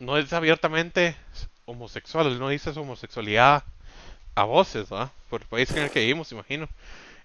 [0.00, 1.16] no es abiertamente
[1.64, 2.26] homosexual.
[2.26, 3.62] Él no dice su homosexualidad
[4.34, 5.10] a voces, ¿va?
[5.30, 6.68] Por el país en el que vivimos, imagino.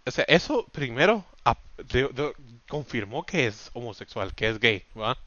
[0.05, 1.57] O sea, eso primero ap-
[1.91, 2.33] de- de-
[2.69, 5.17] confirmó que es homosexual, que es gay, ¿va?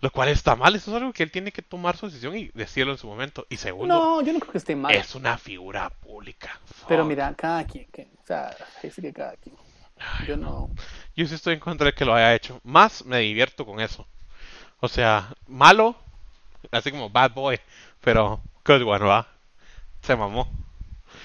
[0.00, 0.74] Lo cual está mal.
[0.74, 3.46] Eso es algo que él tiene que tomar su decisión y decirlo en su momento.
[3.48, 4.92] Y segundo, No, yo no creo que esté mal.
[4.92, 6.58] es una figura pública.
[6.88, 9.54] Pero mira, cada quien, que, o sea, que cada quien.
[10.26, 10.70] Yo no.
[11.16, 12.60] Yo sí estoy en contra de que lo haya hecho.
[12.64, 14.06] Más me divierto con eso.
[14.80, 15.94] O sea, malo,
[16.70, 17.60] así como bad boy,
[18.00, 19.26] pero good one, va.
[20.02, 20.48] Se mamó.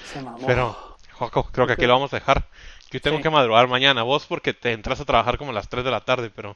[0.06, 0.46] Se mamó.
[0.46, 2.46] Pero, Joaco, creo que aquí lo vamos a dejar.
[2.92, 3.24] Yo tengo Sí.
[3.24, 4.04] que madrugar mañana.
[4.04, 6.56] Vos porque te entras a trabajar como a las 3 de la tarde, pero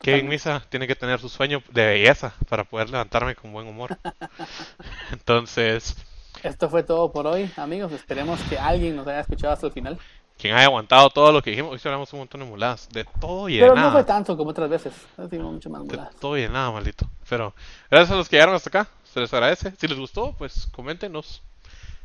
[0.00, 0.28] Kevin.
[0.28, 3.98] Misa tiene que tener su sueño de belleza para poder levantarme con buen humor.
[5.12, 5.96] Entonces,
[6.42, 7.92] Esto fue todo por hoy, amigos.
[7.92, 9.98] Esperemos que alguien nos haya escuchado hasta el final.
[10.40, 12.88] Quien haya aguantado todo lo que dijimos, hoy hablamos un montón de muladas.
[12.90, 13.86] De todo y de Pero nada.
[13.88, 14.92] no fue tanto como otras veces.
[15.16, 16.16] Mucho más De muladas.
[16.16, 17.08] todo y de nada, maldito.
[17.28, 17.54] Pero
[17.90, 18.88] gracias a los que llegaron hasta acá.
[19.04, 19.72] Se les agradece.
[19.78, 21.42] Si les gustó, pues coméntenos.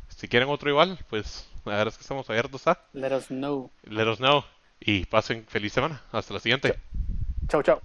[0.08, 2.78] Si quieren otro igual, pues la verdad es que estamos abiertos a.
[2.92, 3.70] Let us know.
[3.84, 4.44] Let us know.
[4.80, 6.02] Y pasen feliz semana.
[6.12, 6.78] Hasta la siguiente.
[7.48, 7.80] Chau, chau.